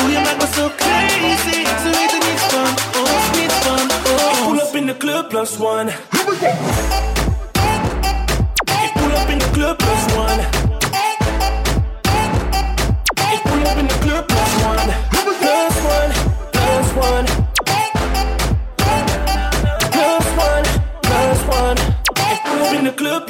Hoe 0.00 0.10
je 0.10 0.18
maakt 0.18 0.38
me 0.42 0.46
zo 0.54 0.70
crazy. 0.76 1.64
Ze 1.82 1.88
weten 1.98 2.20
niets 2.28 2.44
van 2.52 2.70
ons, 3.02 3.38
niets 3.38 3.58
van 3.66 3.80
ons. 3.80 4.38
Ik 4.38 4.46
pull 4.46 4.58
up 4.58 4.74
in 4.74 4.86
de 4.86 4.96
club 4.96 5.28
plus 5.28 5.58
one. 5.58 5.90
Ik 8.84 8.92
pull 8.92 9.12
up 9.20 9.28
in 9.28 9.38
de 9.38 9.50
club 9.50 9.76
plus 9.76 10.16
one. 10.16 10.57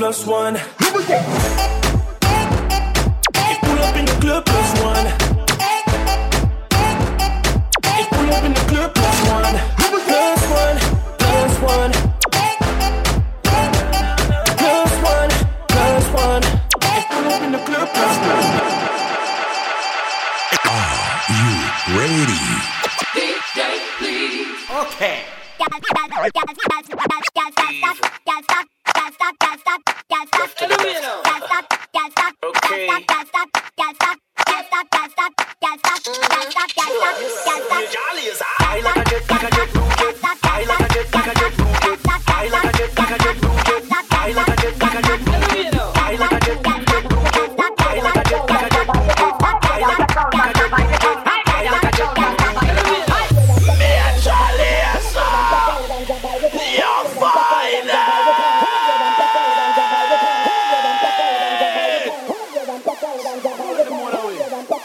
plus 0.09 0.27
one. 0.27 0.55
Here 0.55 0.93
we 0.95 1.05
go. 1.05 1.19
Pull 3.61 3.79
up 3.79 3.95
in 3.95 4.07
the 4.07 4.17
club 4.23 4.47
plus 4.47 4.83
one. 4.83 4.97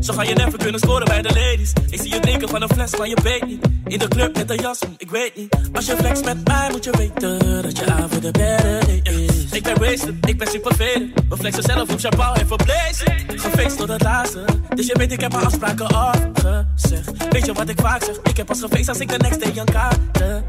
Zo 0.00 0.12
ga 0.12 0.22
je 0.22 0.34
never 0.34 0.58
kunnen 0.58 0.80
scoren 0.80 1.04
bij 1.04 1.22
de 1.22 1.28
ladies. 1.28 1.72
Ik 1.90 2.00
zie 2.00 2.14
je 2.14 2.20
drinken 2.20 2.48
van 2.48 2.62
een 2.62 2.68
fles, 2.68 2.90
van 2.90 3.08
je 3.08 3.16
weet 3.22 3.46
niet. 3.46 3.66
In 3.86 3.98
de 3.98 4.08
club 4.08 4.36
met 4.36 4.50
een 4.50 4.56
jas, 4.56 4.78
hm, 4.80 4.86
ik 4.98 5.10
weet 5.10 5.36
niet. 5.36 5.56
Als 5.72 5.86
je 5.86 5.96
flex 5.96 6.22
met 6.22 6.48
mij, 6.48 6.68
moet 6.70 6.84
je 6.84 6.90
weten 6.96 7.62
dat 7.62 7.78
je 7.78 7.92
aan 7.92 8.10
voor 8.10 8.20
de 8.20 8.30
better 8.30 8.88
is. 9.02 9.44
Ik 9.50 9.62
ben 9.62 9.78
wasted, 9.78 10.14
ik 10.28 10.38
ben 10.38 10.48
super. 10.48 10.76
We 10.76 11.36
flexen 11.38 11.62
zelf 11.62 11.92
op 11.92 11.98
champagne 12.00 12.40
en 12.40 12.46
verblezen. 12.46 13.14
Gefeest 13.26 13.76
tot 13.76 13.88
het 13.88 14.02
laatste. 14.02 14.44
Dus 14.74 14.86
je 14.86 14.94
weet, 14.98 15.12
ik 15.12 15.20
heb 15.20 15.32
mijn 15.32 15.44
afspraken 15.44 15.86
afgezegd. 15.86 17.28
Weet 17.30 17.46
je 17.46 17.52
wat 17.52 17.68
ik 17.68 17.80
vaak 17.80 18.04
zeg? 18.04 18.16
Ik 18.22 18.36
heb 18.36 18.46
pas 18.46 18.60
gefeest 18.60 18.88
als 18.88 18.98
ik 18.98 19.08
de 19.08 19.16
next 19.16 19.40
day 19.40 19.64
aan 19.74 20.00
heb. 20.18 20.42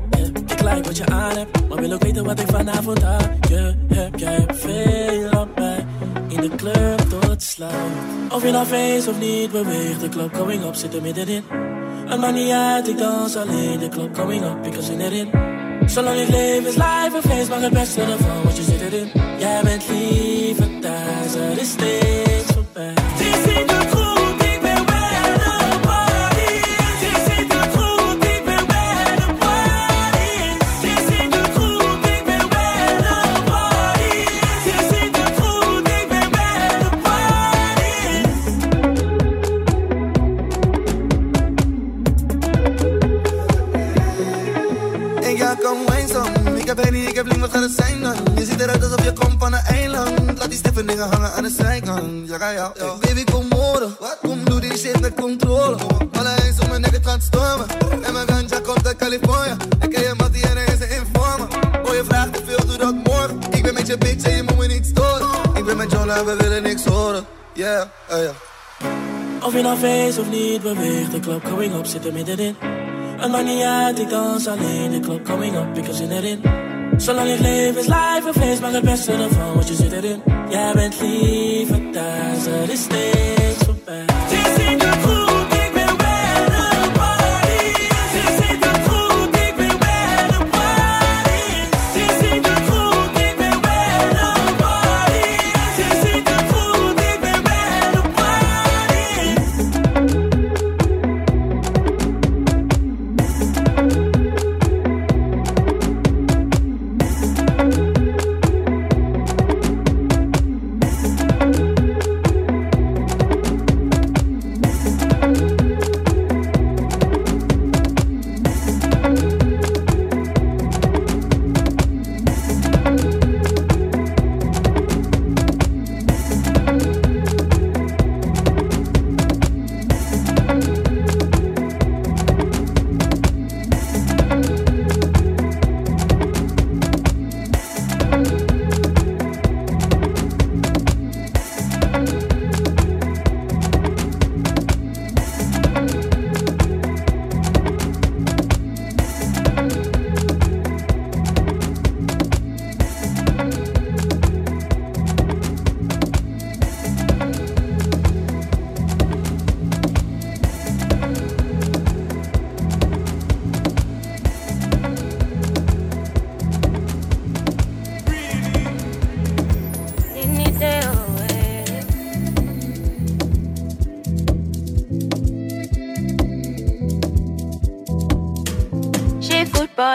Ik 0.52 0.62
like 0.62 0.82
wat 0.82 0.98
je 0.98 1.06
aan 1.06 1.38
hebt, 1.38 1.70
maar 1.70 1.80
wil 1.80 1.92
ook 1.92 2.04
weten 2.04 2.26
wat 2.26 2.40
ik 2.40 2.48
vanavond 2.48 3.04
aan 3.04 3.38
je 3.50 3.76
heb. 3.88 4.20
Jij 4.20 4.34
hebt 4.34 4.60
veel 4.60 5.30
aan 5.30 5.50
mij 5.56 5.86
de 6.42 6.56
club 6.56 7.00
tot 7.00 7.44
sluit. 7.44 7.74
Of 8.30 8.44
je 8.44 8.52
nou 8.52 8.66
feest 8.66 9.08
of 9.08 9.20
niet 9.20 9.52
beweegt, 9.52 10.02
de 10.02 10.10
klok 10.10 10.32
coming 10.32 10.64
up 10.64 10.76
zit 10.76 10.94
er 10.94 11.02
middenin. 11.02 11.44
Het 12.06 12.20
maakt 12.20 12.34
niet 12.34 12.52
uit, 12.52 12.88
ik 12.88 12.98
dans 12.98 13.36
alleen, 13.36 13.80
de 13.80 13.90
klok 13.90 14.14
coming 14.14 14.44
up, 14.44 14.66
ik 14.66 14.74
zin 14.80 15.00
erin. 15.00 15.30
Zolang 15.86 16.20
ik 16.20 16.30
leef 16.30 16.66
is 16.66 16.76
live 16.76 17.12
een 17.14 17.22
feest, 17.22 17.50
maar 17.50 17.62
het 17.62 17.74
beste 17.74 18.02
ervan, 18.02 18.44
want 18.44 18.58
je 18.58 18.64
zit 18.64 18.82
erin. 18.82 19.12
Jij 19.40 19.62
bent 19.64 19.90
liever 19.90 20.80
thuis, 20.80 21.36
er 21.36 21.60
is 21.60 21.70
steeds 21.70 22.54
voorbij. 22.54 22.94
Ja, 52.40 52.50
ja, 52.50 52.72
ja. 52.76 52.96
Baby, 53.00 53.24
kom. 53.24 53.48
Wat? 54.00 54.18
Kom, 54.22 54.44
doe 54.44 54.60
die 54.60 54.78
shit 54.78 55.00
met 55.00 55.14
controle. 55.14 55.78
Alle 56.12 56.46
eens 56.46 56.60
om 56.60 56.70
mijn 56.70 56.82
nek, 56.82 56.92
het 56.92 57.08
gaat 57.08 57.24
stormen. 57.24 57.68
En 58.04 58.14
mijn 58.14 58.28
ganja 58.28 58.60
komt 58.60 58.88
uit 58.88 58.96
Californië. 58.96 59.56
Ik 59.82 59.90
ken 59.90 60.02
je 60.02 60.14
mattie 60.18 60.48
en 60.48 60.58
er 60.58 60.74
is 60.74 60.80
een 60.80 60.90
informer. 60.90 61.48
Oh, 61.84 61.94
je 61.94 62.04
vraagt 62.08 62.34
te 62.34 62.42
veel, 62.46 62.66
doe 62.66 62.78
dat 62.78 62.94
morgen. 63.04 63.40
Ik 63.52 63.64
ben 63.64 63.74
met 63.74 63.88
je 63.88 63.98
bitch 63.98 64.26
en 64.26 64.36
je 64.36 64.44
moet 64.44 64.58
me 64.58 64.68
niet 64.68 64.86
storen. 64.86 65.28
Ik 65.54 65.66
ben 65.66 65.78
met 65.78 65.92
John 65.92 66.10
en 66.10 66.26
we 66.26 66.36
willen 66.36 66.64
niks 66.64 66.86
horen. 66.86 67.26
Yeah, 67.54 67.88
uh, 68.12 68.18
yeah. 68.18 69.44
Of 69.44 69.54
je 69.54 69.62
nou 69.62 69.78
feest 69.78 70.18
of 70.18 70.30
niet 70.30 70.62
beweegt, 70.62 71.12
de 71.12 71.20
klok 71.20 71.44
coming 71.44 71.74
up 71.74 71.86
zit 71.86 72.06
er 72.06 72.14
middenin. 72.14 72.56
Het 73.18 73.32
maakt 73.32 73.46
niet 73.46 73.64
uit, 73.64 74.00
ik 74.00 74.10
dans 74.10 74.48
alleen, 74.48 74.92
de 74.92 75.00
klok 75.00 75.26
coming 75.26 75.56
up, 75.56 75.78
ik 75.78 75.86
heb 75.86 75.96
zin 75.96 76.12
erin. 76.12 76.42
Zolang 76.98 77.30
ik 77.30 77.40
leef 77.40 77.76
is 77.76 77.86
life 77.86 78.22
een 78.26 78.34
feest, 78.34 78.62
maar 78.62 78.72
het 78.72 78.84
beste 78.84 79.12
ervan, 79.12 79.54
want 79.54 79.68
je 79.68 79.74
zit 79.74 79.92
erin. 79.92 80.22
Jij 80.50 80.72
bent 80.74 81.02
liever 81.02 81.92
thuis, 81.92 82.46
er 82.46 82.70
is 82.70 82.82
steeds 82.84 83.64
voorbij. 83.66 84.06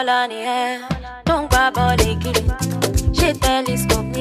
Ball 0.05 0.09
on 0.09 0.29
the 0.29 0.35
air. 0.35 0.87
Don't 1.25 1.49
grab 1.49 1.77
all 1.77 1.95
the 1.95 2.15
kitty. 2.21 2.43
She 3.13 3.33
telescope 3.33 4.12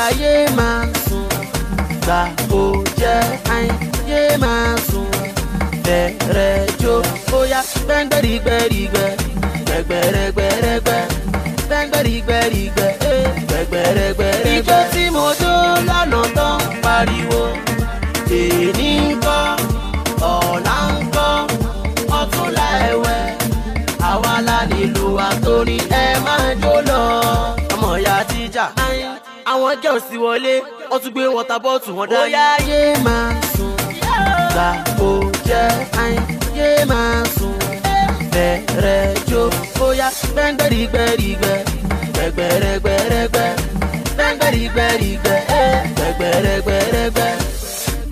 láyé 0.00 0.34
máa 0.56 0.84
sùn 1.08 1.28
gbà 2.04 2.20
ó 2.60 2.62
jẹ́ 3.00 3.20
àìn 3.56 3.72
yé 4.10 4.22
máa 4.42 4.76
sùn 4.88 5.10
bẹ̀rẹ̀ 5.84 6.66
jó 6.82 6.94
bóyá 7.30 7.60
gbẹ́ngbẹ́rìgbẹ́rìgbẹ́ 7.86 9.08
gbẹ̀gbẹ̀rẹ̀gbẹ̀rẹ̀gbẹ́ 9.66 11.02
gbẹ́ngbẹ́rìgbẹ́rìgbẹ́ 11.68 12.90
eh, 13.12 13.26
gbẹ̀gbẹ̀rẹ̀gbẹ̀rẹ̀gbẹ́. 13.48 14.54
ìjọ 14.56 14.78
tí 14.92 15.04
mo 15.14 15.26
dún. 15.40 15.49
àwọn 29.60 29.74
jẹ́ 29.82 29.92
òsì 29.96 30.16
wọlé 30.24 30.54
wọ́n 30.90 31.00
tún 31.02 31.12
gbé 31.14 31.22
wọ́tà 31.36 31.56
bọ́ọ̀tù 31.64 31.90
wọn 31.98 32.06
dání. 32.10 32.20
bóyá 32.22 32.46
yé 32.68 32.80
máa 33.06 33.30
sùn. 33.52 33.72
Gbà 34.52 34.68
kó 34.98 35.08
jẹ́ 35.48 35.66
àyìn 36.02 36.22
yé 36.58 36.68
máa 36.90 37.18
sùn. 37.36 37.54
Bẹ̀rẹ̀ 38.32 39.04
jó. 39.30 39.42
Bóyá 39.78 40.08
gbẹ́ngbẹ́rìgbẹ́rìgbẹ́ 40.32 41.56
gbẹ̀gbẹ̀rẹ̀gbẹ̀rẹ̀gbẹ́ 42.14 43.48
gbẹ́ngbẹ́rìgbẹ́rìgbẹ́ 44.16 45.38
gbẹ̀gbẹ̀rẹ̀gbẹ̀rẹ̀gbẹ́ 45.96 47.30
eh, 47.32 47.38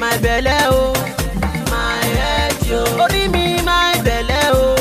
máa 0.00 0.16
bẹ̀lẹ́ 0.24 0.60
o 0.70 0.82
oh. 0.84 0.92
máa 1.72 1.96
yẹ́ 2.18 2.42
di 2.60 2.70
o 2.80 2.82
orí 3.02 3.22
mi 3.34 3.44
máa 3.68 3.90
bẹ̀lẹ́ 4.06 4.44
o 4.60 4.64
oh. 4.64 4.76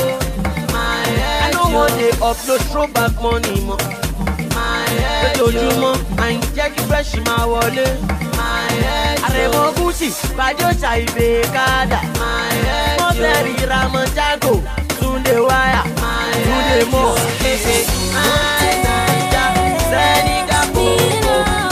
máa 0.74 1.00
yẹ́ 1.20 1.36
di 1.52 1.56
o. 1.60 1.64
I 1.64 1.70
no 1.72 1.76
wan 1.76 1.88
dey 1.98 2.12
upload 2.28 2.60
throwback 2.70 3.12
money 3.24 3.56
mọ́ 3.68 4.07
lójoojúmọ́ 5.38 5.92
àyìn 6.24 6.40
jẹ́ 6.56 6.68
kí 6.74 6.80
fresh 6.88 7.12
máa 7.26 7.44
wọlé. 7.52 7.86
àrẹ̀mọ 9.26 9.62
gúúsì 9.76 10.08
bàjọ́ 10.38 10.70
ṣàìbè 10.82 11.26
kádà. 11.54 11.98
mọ́tẹ́rì 13.00 13.54
ramọ 13.70 14.02
jago 14.16 14.54
túnde 14.98 15.34
wáyà 15.48 15.80
túnde 16.46 16.78
mọ́. 16.92 17.06
sẹ́ni 19.90 20.36
ká 20.50 20.60
kó 20.74 20.84
o. 21.34 21.67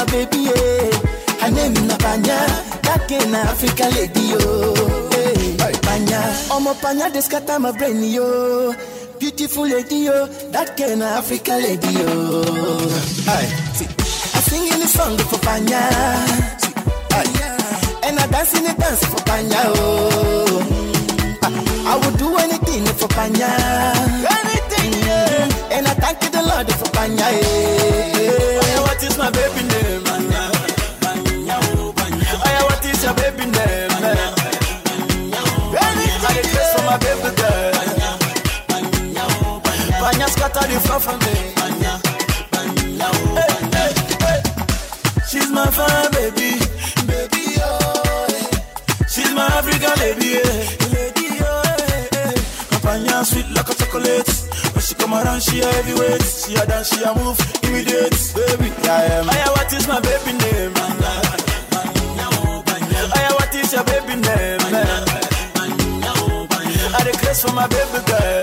my 0.00 0.06
baby, 0.12 0.38
yeah. 0.48 0.90
Her 1.40 1.50
name 1.50 1.74
na 1.86 1.96
Panya, 2.00 2.38
back 2.82 3.10
in 3.12 3.34
Africa 3.34 3.86
lady, 3.94 4.32
yo. 4.32 4.72
Eh, 5.12 5.56
hey, 5.60 5.74
Panya, 5.84 6.20
I'm 6.50 6.66
a 6.66 6.72
Panya, 6.74 7.12
this 7.12 7.28
cat 7.28 7.48
I'm 7.50 7.64
brain, 7.76 8.02
yo. 8.02 8.74
Beautiful 9.18 9.64
lady, 9.66 10.06
yo, 10.08 10.26
that 10.52 10.76
kind 10.76 11.02
of 11.02 11.08
Africa 11.20 11.52
lady, 11.52 11.88
yo. 12.00 12.08
Aye. 13.28 13.50
See, 13.76 13.88
I 14.36 14.40
sing 14.48 14.64
in 14.72 14.80
the 14.80 14.86
song 14.88 15.18
for 15.18 15.38
Panya, 15.46 15.84
See, 17.12 17.50
and 18.08 18.18
I 18.18 18.26
dance 18.28 18.54
in 18.56 18.64
the 18.64 18.72
dance 18.80 19.04
for 19.04 19.20
Panya, 19.28 19.62
oh. 19.76 20.62
I, 21.42 21.92
I 21.92 22.06
would 22.06 22.16
do 22.18 22.36
anything 22.38 22.84
for 22.96 23.08
Panya, 23.08 23.52
anything, 24.38 24.92
yeah. 25.06 25.49
And 25.72 25.86
I 25.86 25.94
thank 25.94 26.22
you 26.22 26.30
the 26.30 26.42
Lord 26.42 26.66
for 26.72 26.88
Panya, 26.96 27.18
yeah. 27.18 28.20
Eh. 28.20 28.80
What 28.80 29.02
is 29.02 29.16
my 29.16 29.30
baby 29.30 29.62
name? 29.68 30.04
Aya, 32.46 32.58
oh, 32.60 32.66
what 32.68 32.84
is 32.84 33.02
your 33.04 33.14
baby 33.14 33.44
name? 33.46 33.90
I 36.22 36.34
dey 36.34 36.42
dress 36.52 36.70
for 36.74 36.82
my 36.84 36.96
baby 36.98 37.30
girl. 37.38 37.72
Panya 40.02 40.26
scatter 40.28 40.66
the 40.68 40.76
floor 40.84 41.00
for 41.00 41.16
me. 41.24 41.34
Oh, 43.02 43.14
hey, 43.38 43.54
hey, 43.74 43.92
hey. 44.24 44.40
She's 45.28 45.50
my 45.50 45.66
fine 45.70 46.10
baby, 46.12 46.50
baby 47.06 47.44
oh. 47.62 48.26
Eh. 48.28 48.46
She's 49.08 49.32
my 49.32 49.46
African 49.46 49.94
lady, 50.00 50.28
yeah. 50.34 50.52
lady 50.92 51.28
oh. 51.40 51.62
Eh, 51.78 52.06
hey, 52.12 52.34
hey. 53.06 53.24
Sweet 53.24 53.48
like 53.50 53.68
a 53.68 53.74
chocolate. 53.74 54.29
Come 55.10 55.26
around, 55.26 55.42
she 55.42 55.58
a 55.60 55.66
heavyweight. 55.66 56.22
She 56.22 56.54
a 56.54 56.64
dance, 56.66 56.94
she 56.94 57.02
a 57.02 57.12
move, 57.12 57.36
immediate, 57.64 58.14
baby. 58.32 58.70
Yeah, 58.86 59.24
yeah. 59.26 59.26
Aya, 59.26 59.50
what 59.58 59.72
is 59.72 59.88
my 59.88 59.98
baby 59.98 60.38
name? 60.38 60.72
Aya, 63.18 63.32
what 63.34 63.52
is 63.52 63.72
your 63.72 63.82
baby 63.82 64.14
name? 64.22 64.60
I 66.94 67.02
dey 67.02 67.10
craze 67.18 67.42
for 67.42 67.52
my 67.52 67.66
baby 67.66 67.98
girl. 68.06 68.42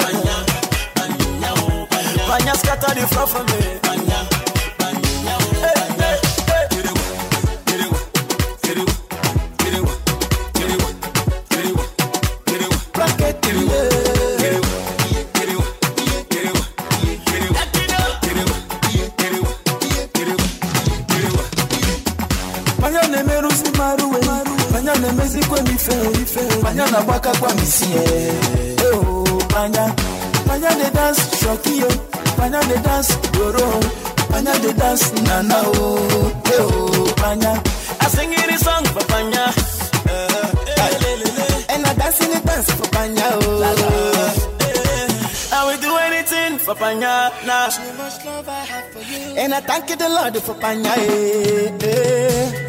Panya 2.28 2.54
scatter 2.58 2.94
the 3.00 3.08
floor 3.08 3.28
for 3.28 3.44
me. 3.48 4.37
Panya 26.68 26.84
na 26.92 27.00
baka 27.08 27.32
kwa 27.40 27.48
misie 27.56 27.96
Eh, 27.96 28.92
oh, 28.92 29.24
Panya. 29.48 29.88
Panya 30.48 30.68
de 30.76 30.90
dance 30.92 31.24
shoki 31.40 31.80
yo. 31.80 31.88
Panya 32.36 32.60
de 32.68 32.76
dance 32.84 33.16
doro 33.32 33.80
Panya 34.28 34.52
de 34.60 34.74
dance 34.74 35.08
nana 35.24 35.64
oh 35.64 36.28
Eh, 36.44 36.60
oh, 36.60 37.08
Panya. 37.24 37.54
I 38.04 38.08
sing 38.12 38.34
it 38.36 38.60
song 38.60 38.84
for 38.92 39.00
Panya. 39.08 39.48
And 41.72 41.86
I 41.88 41.94
dance 41.94 42.20
in 42.20 42.32
the 42.36 42.40
dance 42.46 42.70
for 42.76 42.88
Panya, 42.92 43.28
oh. 43.32 43.64
I 45.56 45.60
will 45.72 45.80
do 45.80 45.96
anything 45.96 46.60
for 46.60 46.76
Panya 46.76 47.32
nah. 47.48 47.72
And 49.40 49.54
I 49.54 49.62
thank 49.62 49.90
you 49.90 49.96
the 49.96 50.10
Lord 50.10 50.36
for 50.44 50.56
Panya, 50.56 50.92
eh, 50.98 51.72
eh. 51.82 52.67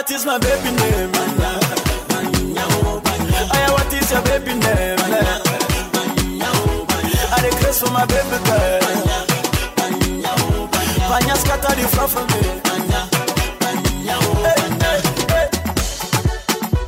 What 0.00 0.10
is 0.12 0.24
my 0.24 0.38
baby 0.38 0.70
name? 0.76 1.12
Aya, 3.52 3.70
what 3.70 3.92
is 3.92 4.10
your 4.10 4.22
baby 4.22 4.54
name? 4.54 4.98
I 7.36 7.50
craze 7.60 7.80
for 7.80 7.90
my 7.90 8.06
baby 8.06 8.38
girl. 8.48 8.80
Panya 11.04 11.36
scatter 11.36 11.74
the 11.76 11.86
floor 11.92 12.08
for 12.08 12.24
me. 12.32 12.40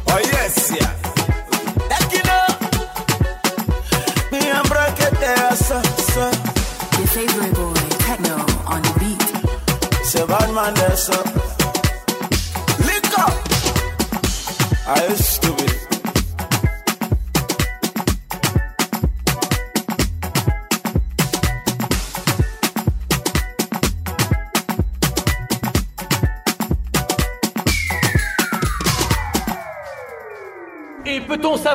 Oh 0.08 0.20
yes, 0.32 0.72
yeah. 0.72 0.90
Me 4.32 4.40
and 4.48 4.68
bracket 4.70 5.14
there, 5.20 5.54
so, 5.54 5.82
so. 5.82 6.30
Your 6.96 7.08
favorite 7.08 7.54
boy, 7.54 7.74
Tekno, 8.04 8.36
on 8.66 8.80
the 8.80 8.92
beat. 8.98 9.22
Say 10.02 10.24
bad 10.26 10.50
man 10.54 10.72
there, 10.72 10.96
so. 10.96 11.31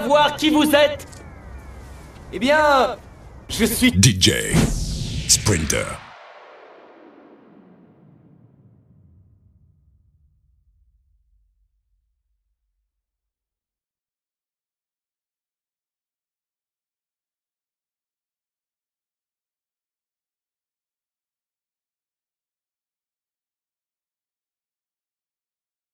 Savoir 0.07 0.37
qui 0.37 0.49
vous 0.49 0.71
êtes 0.73 1.05
Eh 2.31 2.39
bien, 2.39 2.95
je 3.49 3.65
suis 3.65 3.89
DJ 3.89 4.55
Sprinter. 5.27 6.06